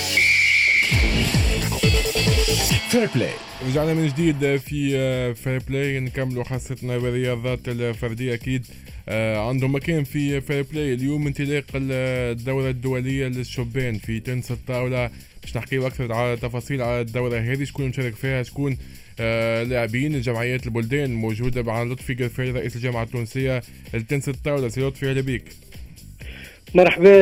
Fair 2.90 3.08
Play 3.14 3.30
رجعنا 3.66 3.94
من 3.94 4.06
جديد 4.08 4.56
في 4.56 5.34
Fair 5.34 5.62
Play 5.68 6.00
نكملوا 6.00 6.44
حصتنا 6.44 6.98
بالرياضات 6.98 7.68
الفردية 7.68 8.34
أكيد. 8.34 8.66
آه، 8.66 8.89
عندهم 9.48 9.74
مكان 9.74 10.04
في 10.04 10.40
Fair 10.40 10.64
Play 10.72 10.94
اليوم 10.94 11.26
انطلاق 11.26 11.64
الدورة 11.74 12.70
الدولية 12.70 13.26
للشبان 13.26 13.94
في 13.98 14.20
تنس 14.20 14.50
الطاولة. 14.50 15.10
باش 15.42 15.56
نحكيو 15.56 15.86
أكثر 15.86 16.12
على 16.12 16.36
تفاصيل 16.36 16.82
على 16.82 17.00
الدورة 17.00 17.38
هذه 17.38 17.64
شكون 17.64 17.88
مشارك 17.88 18.14
فيها؟ 18.14 18.42
شكون 18.42 18.76
آه 19.20 19.62
لاعبين 19.62 20.14
الجمعيات 20.14 20.66
البلدان 20.66 21.14
موجودة 21.14 21.62
مع 21.62 21.82
لطفي 21.82 22.14
قرفيل 22.14 22.54
رئيس 22.54 22.76
الجامعة 22.76 23.02
التونسية 23.02 23.62
لتنس 23.94 24.28
الطاولة. 24.28 24.68
سي 24.68 24.80
لطفي 24.80 25.10
أهلا 25.10 25.20
بك 25.20 25.44
مرحبا 26.74 27.12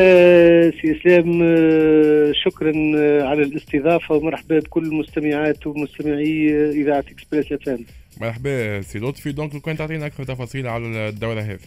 سي 0.70 0.98
إسلام. 1.00 1.42
آه، 1.42 2.32
شكرا 2.44 2.72
آه، 2.96 3.22
على 3.22 3.42
الاستضافة 3.42 4.14
ومرحبا 4.14 4.58
بكل 4.58 4.84
المستمعات 4.84 5.66
ومستمعي 5.66 6.54
إذاعة 6.70 7.04
Express 7.10 7.52
F 7.52 7.78
مرحبا 8.20 8.80
سي 8.80 8.98
لطفي 8.98 9.32
donc 9.32 9.54
لو 9.54 9.60
كان 9.60 9.76
تعطينا 9.76 10.06
أكثر 10.06 10.24
تفاصيل 10.24 10.66
على 10.66 11.08
الدورة 11.08 11.40
هذه. 11.40 11.58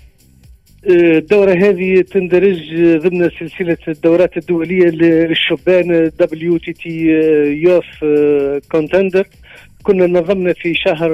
الدورة 0.89 1.51
هذه 1.51 2.01
تندرج 2.01 2.75
ضمن 2.97 3.29
سلسلة 3.39 3.77
الدورات 3.87 4.37
الدولية 4.37 4.85
للشبان 4.85 6.11
WTT 6.19 6.89
Youth 7.63 7.85
Contender 8.71 9.27
كنا 9.83 10.07
نظمنا 10.07 10.53
في 10.53 10.75
شهر 10.75 11.09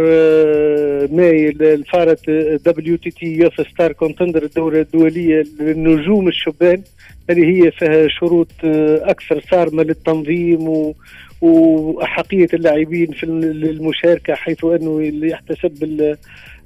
ماي 1.12 1.50
الفارط 1.50 2.30
WTT 2.66 2.96
Youth 2.96 3.62
Star 3.62 3.92
Contender 3.92 4.44
الدورة 4.43 4.82
الدولية 4.82 5.43
للنجوم 5.60 6.28
الشبان. 6.28 6.82
اللي 7.30 7.45
هي 7.45 7.71
فيها 7.71 8.08
شروط 8.08 8.52
أكثر 8.63 9.41
صارمة 9.52 9.84
للتنظيم 9.84 10.67
و 10.67 10.95
وأحقية 11.41 12.47
اللاعبين 12.54 13.12
في 13.12 13.23
المشاركة 13.23 14.36
حيث 14.36 14.65
أنه 14.65 15.28
يحتسب 15.28 15.84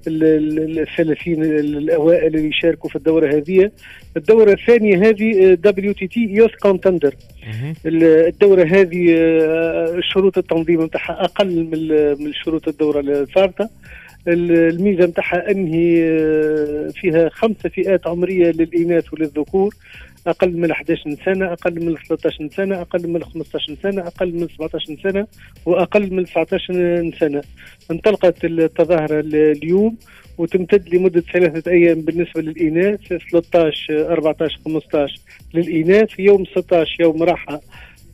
الثلاثين 0.07 1.43
الأوائل 1.43 2.35
اللي 2.35 2.49
يشاركوا 2.49 2.89
في 2.89 2.95
الدورة 2.95 3.35
هذه. 3.35 3.71
الدورة 4.17 4.51
الثانية 4.51 5.09
هذه 5.09 5.53
WTT 5.53 5.93
Youth 5.93 6.51
Contender 6.61 7.15
الدورة 7.85 8.63
هذه 8.63 9.15
آه، 9.17 9.99
شروط 10.01 10.37
التنظيم 10.37 10.83
نتاعها 10.83 11.23
أقل 11.23 11.63
من 12.19 12.33
شروط 12.33 12.67
الدورة 12.67 12.99
الفارطة. 12.99 13.69
الميزة 14.27 15.05
نتاعها 15.05 15.51
أنهي 15.51 16.03
آه، 16.03 16.87
فيها 16.95 17.29
خمسة 17.29 17.69
فئات 17.69 18.07
عمرية 18.07 18.51
للاناث 18.51 19.13
وللذكور. 19.13 19.75
أقل 20.27 20.57
من 20.57 20.71
11 20.71 21.15
سنة 21.25 21.53
أقل 21.53 21.85
من 21.85 21.95
13 22.07 22.49
سنة 22.55 22.81
أقل 22.81 23.07
من 23.07 23.23
15 23.23 23.75
سنة 23.83 24.01
أقل 24.01 24.33
من 24.33 24.47
17 24.47 24.97
سنة 25.03 25.27
وأقل 25.65 26.13
من 26.13 26.25
19 26.25 27.11
سنة. 27.19 27.41
انطلقت 27.91 28.45
التظاهرة 28.45 29.19
اليوم 29.19 29.97
وتمتد 30.37 30.95
لمدة 30.95 31.23
ثلاثة 31.33 31.71
أيام 31.71 32.01
بالنسبة 32.01 32.41
للإناث 32.41 33.13
13 33.31 34.13
14 34.13 34.59
15 34.65 35.19
للإناث 35.53 36.19
يوم 36.19 36.45
16 36.45 37.01
يوم 37.01 37.23
راحة 37.23 37.61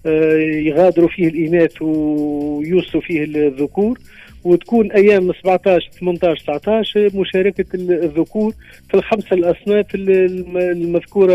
آه، 0.06 0.38
يغادروا 0.38 1.10
فيه 1.10 1.28
الإناث 1.28 1.82
ويوصلوا 1.82 3.02
فيه 3.02 3.24
الذكور. 3.24 4.00
وتكون 4.48 4.92
أيام 4.92 5.34
17 5.34 5.90
18 6.00 6.44
19 6.44 7.12
مشاركة 7.16 7.66
الذكور 7.76 8.54
في 8.90 8.94
الخمسة 8.94 9.34
الأصناف 9.34 9.86
المذكورة 9.96 11.34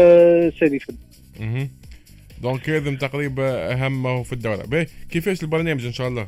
سالفا. 0.50 0.94
donc 2.42 2.68
لازم 2.68 2.96
تقريبا 2.96 3.72
اهم 3.72 4.22
في 4.22 4.32
الدورة 4.32 4.62
باهي 4.66 4.86
كيفاش 5.10 5.42
البرنامج 5.42 5.86
إن 5.86 5.92
شاء 5.92 6.08
الله؟ 6.08 6.26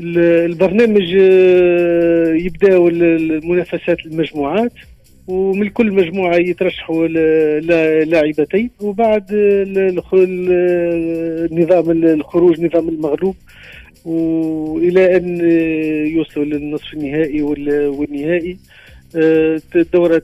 البرنامج 0.00 1.16
آه، 1.20 2.34
يبداو 2.34 2.88
المنافسات 2.88 4.06
المجموعات 4.06 4.72
ومن 5.26 5.68
كل 5.68 5.92
مجموعة 5.92 6.36
يترشحوا 6.36 7.06
لاعبتين 8.04 8.70
وبعد 8.80 9.32
نظام 11.52 11.90
الخروج 12.04 12.60
نظام 12.60 12.88
المغلوب 12.88 13.36
وإلى 14.04 15.16
أن 15.16 15.40
يوصلوا 16.06 16.44
للنصف 16.44 16.94
النهائي 16.94 17.42
والنهائي 17.42 18.58
آه، 19.16 19.60
الدورة 19.76 20.18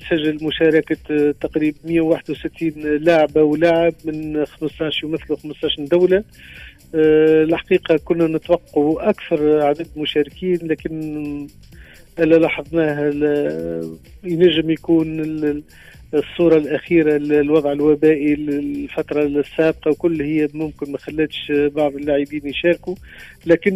تسجل 0.00 0.38
مشاركة 0.42 1.32
تقريبا 1.40 1.78
161 1.84 2.72
لاعبة 2.76 3.42
ولاعب 3.42 3.94
من 4.04 4.44
15 4.44 5.06
يمثلوا 5.06 5.38
15 5.38 5.84
دولة. 5.84 6.24
آه، 6.94 7.42
الحقيقة 7.42 7.96
كنا 7.96 8.26
نتوقع 8.26 9.10
أكثر 9.10 9.62
عدد 9.62 9.86
مشاركين 9.96 10.58
لكن 10.62 11.46
اللي 12.18 12.38
لاحظناه 12.38 13.00
ينجم 14.24 14.70
يكون 14.70 15.20
الصورة 16.14 16.56
الأخيرة 16.56 17.16
الوضع 17.16 17.72
الوبائي 17.72 18.34
الفترة 18.34 19.22
السابقة 19.22 19.90
وكل 19.90 20.22
هي 20.22 20.48
ممكن 20.54 20.92
ما 20.92 20.98
خلتش 20.98 21.52
بعض 21.52 21.94
اللاعبين 21.94 22.48
يشاركوا. 22.48 22.94
لكن 23.46 23.72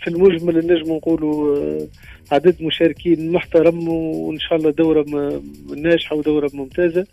في 0.00 0.08
المجمل 0.08 0.66
نجم 0.66 0.92
نقولوا 0.92 1.78
عدد 2.32 2.62
مشاركين 2.62 3.32
محترم 3.32 3.88
وإن 3.88 4.38
شاء 4.38 4.58
الله 4.58 4.70
دورة 4.70 5.04
ناجحة 5.76 6.16
ودورة 6.16 6.50
ممتازة. 6.54 7.06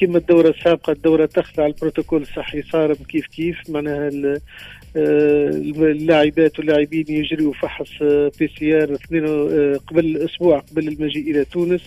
كما 0.00 0.18
الدورة 0.18 0.48
السابقة 0.48 0.92
الدورة 0.92 1.26
تخضع 1.26 1.66
البروتوكول 1.66 2.22
الصحي 2.22 2.62
صارم 2.62 2.96
كيف 3.08 3.26
كيف 3.26 3.56
معناها 3.68 4.10
اللاعبات 4.96 6.58
واللاعبين 6.58 7.04
يجريوا 7.08 7.52
فحص 7.52 8.02
PCR 8.38 8.96
قبل 9.86 10.16
أسبوع 10.16 10.58
قبل 10.58 10.88
المجيء 10.88 11.30
إلى 11.30 11.44
تونس 11.44 11.82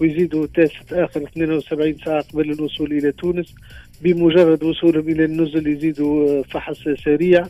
ويزيدوا 0.00 0.46
test 0.54 0.92
آخر 0.92 1.22
72 1.22 1.96
ساعة 2.04 2.24
قبل 2.32 2.50
الوصول 2.50 2.92
إلى 2.92 3.12
تونس. 3.12 3.54
بمجرد 4.02 4.62
وصولهم 4.62 5.08
إلى 5.08 5.24
النزل 5.24 5.66
يزيدوا 5.66 6.42
فحص 6.42 6.88
سريع. 7.04 7.40
آه، 7.42 7.48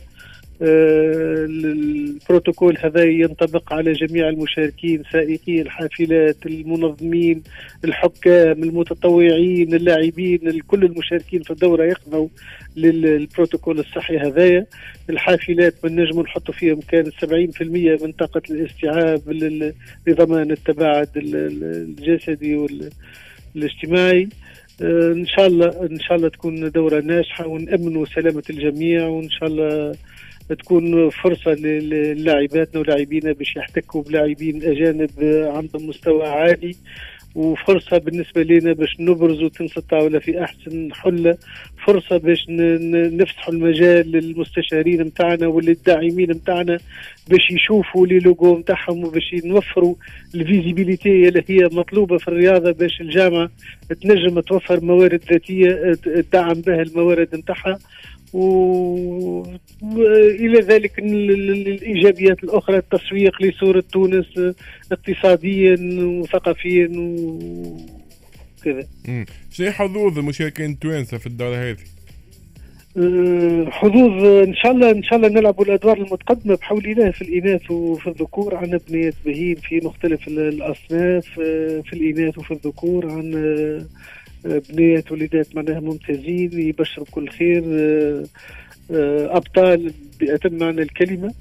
البروتوكول 0.61 2.77
هذا 2.77 3.03
ينطبق 3.03 3.73
على 3.73 3.91
جميع 3.91 4.29
المشاركين 4.29 5.03
سائقي 5.11 5.61
الحافلات 5.61 6.45
المنظمين 6.45 7.43
الحكام 7.85 8.63
المتطوعين 8.63 9.73
اللاعبين 9.73 10.61
كل 10.67 10.83
المشاركين 10.83 11.41
في 11.41 11.51
الدورة 11.51 11.83
يخضعوا 11.83 12.27
للبروتوكول 12.75 13.79
الصحي 13.79 14.17
هذايا. 14.17 14.65
الحافلات 15.09 15.85
من 15.85 15.95
نجم 15.95 16.21
نحط 16.21 16.51
فيهم 16.51 16.79
كانت 16.81 17.13
70% 17.25 18.03
من 18.03 18.11
طاقة 18.11 18.41
الاستيعاب 18.51 19.21
لضمان 20.07 20.51
التباعد 20.51 21.09
الجسدي 21.15 22.55
والاجتماعي 23.55 24.29
آه، 24.81 25.11
إن 25.11 25.25
شاء 25.25 25.47
الله 25.47 25.87
إن 25.91 25.99
شاء 25.99 26.17
الله 26.17 26.29
تكون 26.29 26.71
دورة 26.71 26.99
ناجحة 26.99 27.47
ونأمنوا 27.47 28.05
سلامة 28.05 28.43
الجميع 28.49 29.07
وإن 29.07 29.29
شاء 29.29 29.49
الله 29.49 29.95
تكون 30.55 31.09
فرصة 31.09 31.51
للاعباتنا 31.51 32.81
ولاعبينا 32.81 33.31
باش 33.31 33.55
يحتكوا 33.55 34.03
بلاعبين 34.03 34.63
أجانب 34.63 35.09
عندهم 35.55 35.87
مستوى 35.89 36.27
عالي 36.27 36.75
وفرصة 37.35 37.97
بالنسبة 37.97 38.43
لنا 38.43 38.73
باش 38.73 38.99
نبرزوا 38.99 39.49
تنس 39.49 39.77
الطاولة 39.77 40.19
في 40.19 40.43
أحسن 40.43 40.89
حلة 40.93 41.37
فرصة 41.85 42.17
باش 42.17 42.45
نفتحوا 42.49 43.53
المجال 43.53 44.11
للمستشارين 44.11 45.01
متاعنا 45.03 45.47
وللداعمين 45.47 46.29
متاعنا 46.29 46.77
باش 47.29 47.51
يشوفوا 47.51 48.07
les 48.07 48.19
logos 48.19 48.55
متاعهم 48.57 49.03
وباش 49.03 49.35
نوفروا 49.45 49.95
ال 50.35 50.43
visibilité 50.43 51.27
اللي 51.27 51.43
هي 51.47 51.69
مطلوبة 51.71 52.17
في 52.17 52.27
الرياضة 52.27 52.71
باش 52.71 53.01
الجامعة 53.01 53.49
تنجم 54.01 54.39
توفر 54.39 54.83
موارد 54.85 55.21
ذاتية 55.31 55.93
تدعم 55.93 56.61
بها 56.61 56.81
الموارد 56.81 57.35
متاعها. 57.35 57.79
والى 58.33 59.59
ذلك 60.59 60.99
الإيجابيات 60.99 62.43
الأخرى 62.43 62.77
التسويق 62.77 63.41
لصورة 63.41 63.83
تونس 63.91 64.25
اقتصاديا 64.91 65.77
وثقافيا 66.03 66.89
وكذا. 68.61 68.87
شنو 69.51 69.71
حظوظ 69.71 70.19
المشاركين 70.19 70.71
التوانسة 70.71 71.17
في 71.17 71.27
الدورة 71.27 71.55
هذه؟ 71.55 71.77
أه، 72.97 73.65
حظوظ 73.69 74.25
إن 74.25 74.55
شاء 74.55 74.71
الله 74.71 74.91
إن 74.91 75.03
شاء 75.03 75.15
الله 75.15 75.29
نلعبوا 75.29 75.65
الأدوار 75.65 75.97
المتقدمة 75.97 76.55
بحول 76.55 76.85
الله 76.85 77.11
في 77.11 77.21
الإناث 77.21 77.71
وفي 77.71 78.07
الذكور 78.07 78.55
عندنا 78.55 78.79
بنيات 78.89 79.13
بهين 79.25 79.55
في 79.55 79.81
مختلف 79.83 80.27
الأصناف 80.27 81.39
أه، 81.39 81.81
في 81.85 81.93
الإناث 81.93 82.37
وفي 82.37 82.51
الذكور 82.51 83.11
عندنا 83.11 83.85
بنات 84.43 85.11
وليدات 85.11 85.55
معناها 85.55 85.79
ممتازين 85.79 86.59
يبشروا 86.59 87.05
بكل 87.05 87.29
خير 87.29 87.63
آه، 87.67 88.23
آه، 88.91 89.37
أبطال 89.37 89.93
بأتم 90.19 90.57
معنى 90.57 90.81
الكلمة. 90.81 91.33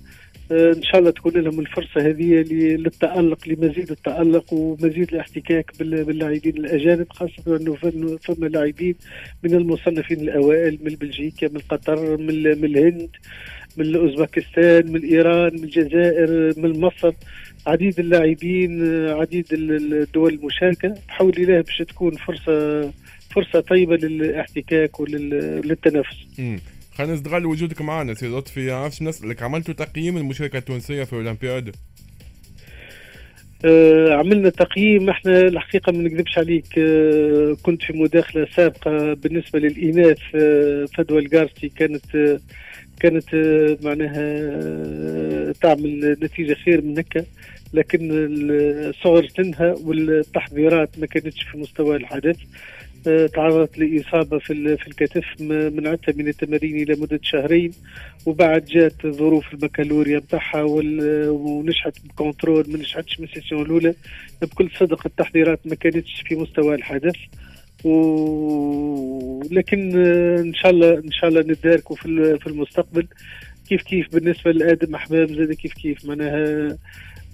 آه، 0.52 0.72
إن 0.72 0.82
شاء 0.82 0.98
الله 0.98 1.10
تكون 1.10 1.32
لهم 1.32 1.60
الفرصة 1.60 2.00
هذه 2.00 2.44
للتألق 2.52 3.48
لمزيد 3.48 3.90
التألق 3.90 4.52
ومزيد 4.52 5.12
الاحتكاك 5.12 5.72
باللاعبين 5.80 6.56
الأجانب 6.56 7.06
خاصة 7.12 7.56
إنه 7.56 7.74
فما 8.16 8.46
لاعبين 8.46 8.94
من 9.42 9.54
المصنفين 9.54 10.20
الأوائل 10.20 10.78
من 10.82 10.94
بلجيكا 10.94 11.48
من 11.48 11.60
قطر 11.68 12.16
من, 12.16 12.46
الهند 12.46 13.10
من 13.76 13.96
اوزبكستان 13.96 14.92
من 14.92 15.04
ايران 15.04 15.52
من 15.54 15.64
الجزائر 15.64 16.52
من 16.56 16.80
مصر. 16.80 17.12
عديد 17.68 17.98
اللاعبين 18.00 18.82
عديد 19.08 19.46
الدول 19.52 20.34
المشاركة. 20.34 20.94
بحول 21.08 21.32
الله 21.38 21.60
باش 21.60 21.78
تكون 21.78 22.12
فرصة 22.16 22.90
فرصة 23.30 23.60
طيبة 23.60 23.96
للاحتكاك 23.96 25.00
وللتنافس. 25.00 26.16
خلينا 26.94 27.14
نستغل 27.14 27.46
وجودك 27.46 27.82
معنا 27.82 28.14
سي 28.14 28.26
لطفي 28.28 28.70
عرفت 28.70 29.02
نسألك 29.02 29.42
عملتوا 29.42 29.74
تقييم 29.74 30.16
المشاركة 30.16 30.58
التونسية 30.58 31.04
في 31.04 31.12
الأولمبياد؟ 31.12 31.76
آه 33.64 34.12
عملنا 34.14 34.48
تقييم. 34.50 35.10
إحنا 35.10 35.40
الحقيقة 35.40 35.92
ما 35.92 36.02
نكذبش 36.02 36.38
عليك 36.38 36.78
آه 36.78 37.56
كنت 37.62 37.82
في 37.82 37.92
مداخلة 37.92 38.46
سابقة 38.56 39.14
بالنسبة 39.14 39.58
للاناث 39.58 40.18
آه 40.34 40.84
فدوى 40.96 41.18
الجارتي 41.18 41.68
كانت 41.68 42.14
آه 42.14 42.40
كانت 43.00 43.34
آه 43.34 43.78
معناها 43.82 44.22
آه 44.22 45.54
تعمل 45.62 46.16
نتيجة 46.22 46.54
خير 46.54 46.82
من 46.82 46.98
هكا. 46.98 47.24
لكن 47.72 48.08
صغر 49.04 49.28
سنها 49.28 49.74
والتحضيرات 49.84 50.98
ما 50.98 51.06
كانتش 51.06 51.42
في 51.42 51.58
مستوى 51.58 51.96
الحدث. 51.96 52.36
آه، 53.06 53.26
تعرضت 53.26 53.78
لإصابة 53.78 54.38
في 54.38 54.76
في 54.76 54.88
الكتف 54.88 55.24
منعتها 55.40 56.12
من 56.12 56.28
التمارين 56.28 56.76
إلى 56.76 57.00
مدة 57.00 57.20
شهرين 57.22 57.72
وبعد 58.26 58.64
جات 58.64 59.06
ظروف 59.06 59.52
البكالوريا 59.52 60.18
نتاعها 60.18 60.62
ونجحت 60.62 61.96
ب 62.04 62.11
contrôle 62.11 62.64
ما 62.68 62.78
نجحتش 62.78 63.20
من 63.20 63.26
ال 63.26 63.31
session 63.31 63.62
الأولى. 63.62 63.94
بكل 64.42 64.70
صدق 64.78 65.06
التحضيرات 65.06 65.60
ما 65.64 65.74
كانتش 65.74 66.22
في 66.26 66.36
مستوى 66.36 66.74
الحدث. 66.74 67.14
ولكن 67.84 69.92
آه، 69.96 70.40
إن 70.40 70.54
شاء 70.54 70.70
الله 70.70 70.98
إن 70.98 71.12
شاء 71.12 71.30
الله 71.30 71.40
نتداركوا 71.40 71.96
في 71.96 72.46
المستقبل. 72.46 73.06
كيف 73.68 73.82
كيف 73.82 74.14
بالنسبة 74.14 74.50
لآدم 74.52 74.94
احباب 74.94 75.32
زاد 75.32 75.52
كيف 75.52 75.72
كيف؟ 75.72 76.04
معناها 76.04 76.78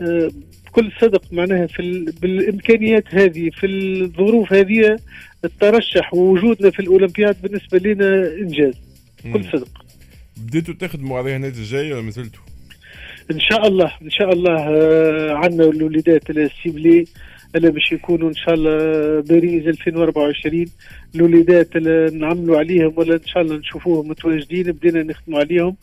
بكل 0.00 0.92
صدق 1.00 1.32
معناها 1.32 1.66
في 1.66 2.12
بالإمكانيات 2.22 3.14
هذه 3.14 3.50
في 3.50 3.66
الظروف 3.66 4.52
هذه 4.52 4.96
الترشح 5.44 6.14
ووجودنا 6.14 6.70
في 6.70 6.80
الأولمبياد 6.80 7.42
بالنسبة 7.42 7.78
لنا 7.78 8.34
إنجاز. 8.40 8.74
بكل 9.24 9.44
صدق. 9.44 9.84
بديتوا 10.36 10.74
تخدموا 10.74 11.18
عليها 11.18 11.36
النادي 11.36 11.58
الجاي 11.58 11.92
ولا 11.92 12.02
ما 12.02 12.10
زلتوا؟ 12.10 12.42
إن 13.30 13.40
شاء 13.40 13.66
الله 13.66 13.92
إن 14.02 14.10
شاء 14.10 14.32
الله 14.32 14.56
آه، 14.68 15.34
عندنا 15.34 15.64
الوليدات 15.64 16.30
ال 16.30 16.41
ciblés 16.41 17.04
اللي 17.56 17.70
باش 17.70 17.92
يكونوا 17.92 18.28
إن 18.28 18.34
شاء 18.34 18.54
الله 18.54 19.20
باريس 19.20 19.66
2024 19.66 20.66
الوليدات 21.14 21.76
اللي 21.76 22.18
نعملوا 22.18 22.58
عليهم 22.58 22.92
ولا 22.96 23.14
إن 23.14 23.26
شاء 23.26 23.42
الله 23.42 23.56
نشوفوهم 23.56 24.08
متواجدين 24.08 24.72
بدينا 24.72 25.02
نخدموا 25.02 25.38
عليهم. 25.38 25.76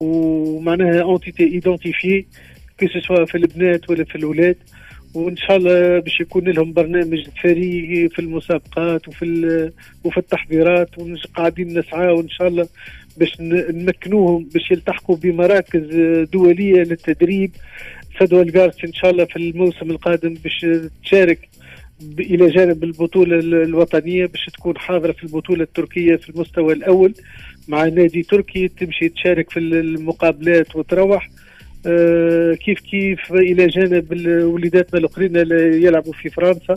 ومعناها 0.00 1.02
ont 1.02 1.44
été 1.44 1.62
identifiés 1.62 2.24
que 2.78 3.00
ce 3.00 3.08
soit 3.08 3.24
في 3.24 3.34
البنات 3.34 3.90
ولا 3.90 4.04
في 4.04 4.14
الاولاد 4.14 4.56
وإن 5.14 5.36
شاء 5.36 5.56
الله 5.56 5.98
باش 5.98 6.20
يكون 6.20 6.44
لهم 6.48 6.72
برنامج 6.72 7.28
فريق 7.42 8.10
في 8.12 8.18
المسابقات 8.18 9.08
وفي 9.08 9.70
وفي 10.04 10.18
التحضيرات 10.18 10.88
وقاعدين 10.98 11.78
نسعى 11.78 12.08
وإن 12.08 12.28
شاء 12.28 12.48
الله 12.48 12.68
باش 13.16 13.40
نمكنوهم 13.40 14.48
باش 14.54 14.70
يلتحقوا 14.70 15.16
بمراكز 15.16 15.82
دولية 16.32 16.82
للتدريب. 16.82 17.50
فدوى 18.18 18.42
الجارس 18.42 18.84
إن 18.84 18.92
شاء 18.92 19.10
الله 19.10 19.24
في 19.24 19.36
الموسم 19.36 19.90
القادم 19.90 20.34
باش 20.34 20.66
تشارك 21.04 21.48
إلى 22.18 22.50
جانب 22.50 22.84
البطولة 22.84 23.38
الوطنية 23.38 24.26
باش 24.26 24.46
تكون 24.46 24.78
حاضرة 24.78 25.12
في 25.12 25.24
البطولة 25.24 25.62
التركية 25.62 26.16
في 26.16 26.30
المستوى 26.30 26.72
الأول 26.72 27.14
مع 27.68 27.84
نادي 27.84 28.22
تركي 28.22 28.68
تمشي 28.68 29.08
تشارك 29.08 29.50
في 29.50 29.58
المقابلات 29.60 30.76
وتروح. 30.76 31.30
آه، 31.86 32.54
كيف 32.54 32.80
كيف 32.80 33.32
إلى 33.32 33.66
جانب 33.66 34.12
وليداتنا 34.44 35.00
الأخرين 35.00 35.36
يلعبوا 35.82 36.12
في 36.12 36.30
فرنسا 36.30 36.76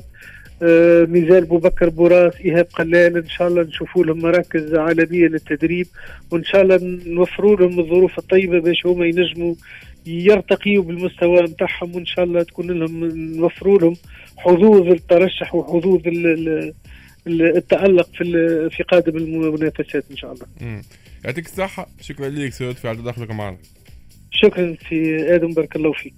آه، 0.64 1.06
ميزال 1.06 1.46
بوبكر 1.46 1.90
بوراس 1.90 2.34
إيهاب 2.46 2.68
قلال 2.74 3.18
إن 3.18 3.30
شاء 3.30 3.48
الله 3.48 3.64
نشوفوا 3.64 4.06
لهم 4.06 4.20
مراكز 4.20 4.76
عالمية 4.76 5.28
للتدريب 5.28 5.88
وإن 6.32 6.44
شاء 6.44 6.62
الله 6.62 6.80
نوفروا 7.06 7.56
لهم 7.56 7.80
الظروف 7.80 8.18
الطيبة 8.20 8.60
باش 8.60 8.86
هما 8.86 9.06
ينجموا 9.06 9.56
يرتقيوا 10.06 10.84
بالمستوى 10.84 11.42
نتاعهم 11.42 11.96
وإن 11.96 12.06
شاء 12.06 12.26
الله 12.26 12.44
تكون 12.44 12.72
لهم 12.72 13.06
نوفروا 13.38 13.80
لهم 13.80 13.96
حظوظ 14.38 14.88
الترشح 14.88 15.56
وحظوظ 15.56 16.02
التألق 17.28 18.10
في 18.14 18.24
في 18.72 18.84
قادم 18.84 19.18
المنافسات 19.18 20.06
إن 20.12 20.18
شاء 20.18 20.34
الله. 20.34 20.82
يعطيك 21.26 21.46
الصحة 21.46 21.88
شكرا 22.02 22.30
لك 22.30 22.54
سيد 22.54 22.76
في 22.76 22.88
على 22.88 22.98
تدخلك 22.98 23.32
معنا. 23.32 23.58
شكرا 24.32 24.76
سي 24.90 25.36
آدم 25.36 25.54
بارك 25.54 25.76
الله 25.76 25.92
فيك. 25.94 26.14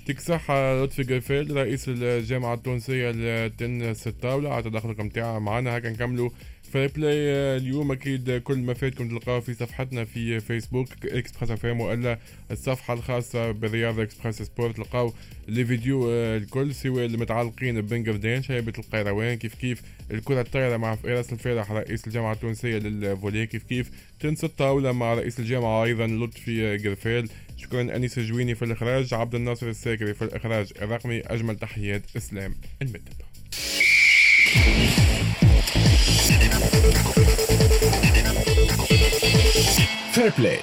يعطيك 0.00 0.16
الصحة 0.16 0.84
لطفي 0.84 1.02
قفيل 1.02 1.56
رئيس 1.56 1.88
الجامعة 1.88 2.54
التونسية 2.54 3.10
للتنس 3.10 4.06
الطاولة 4.06 4.54
على 4.54 4.62
تدخلكم 4.62 5.08
معنا 5.38 5.78
هكا 5.78 5.90
نكملوا 5.90 6.30
Fair 6.74 6.88
Play 6.88 7.16
اليوم 7.56 7.92
أكيد 7.92 8.30
كل 8.30 8.58
ما 8.58 8.74
فاتكم 8.74 9.08
تلقاو 9.08 9.40
في 9.40 9.54
صفحتنا 9.54 10.04
في 10.04 10.40
فيسبوك 10.40 10.88
Express 11.06 11.50
FM 11.50 11.80
وإلا 11.80 12.18
الصفحة 12.50 12.94
الخاصة 12.94 13.50
بالرياضه 13.50 14.02
Express 14.02 14.42
Sport. 14.42 14.76
تلقاو 14.76 15.14
les 15.48 15.64
vidéos 15.64 16.10
الكل 16.10 16.74
سواء 16.74 17.04
المتعلقين 17.04 17.80
ببنجردين 17.80 18.42
شبيبة 18.42 18.72
القيروان 18.78 19.34
كيف 19.34 19.54
كيف 19.54 19.82
الكرة 20.10 20.40
الطايرة 20.40 20.76
مع 20.76 20.94
فراس 20.94 21.32
الفارح 21.32 21.72
رئيس 21.72 22.06
الجامعة 22.06 22.32
التونسية 22.32 22.78
لل 22.78 22.95
volley 22.95 23.46
كيف 23.46 23.64
كيف 23.64 23.90
تنس 24.20 24.44
الطاولة 24.44 24.92
مع 24.92 25.14
رئيس 25.14 25.40
الجامعة 25.40 25.84
أيضا 25.84 26.06
لطفي 26.06 26.78
قرفيل. 26.78 27.28
شكرا 27.56 27.96
أنيس 27.96 28.18
جويني 28.18 28.54
في 28.54 28.64
الإخراج 28.64 29.14
عبد 29.14 29.34
الناصر 29.34 29.68
الساكري 29.68 30.14
في 30.14 30.22
الإخراج 30.22 30.72
الرقمي 30.82 31.20
أجمل 31.20 31.56
تحيات 31.56 32.02
إسلام 32.16 32.54
المدب 32.82 33.14
Fairplay. 40.12 40.60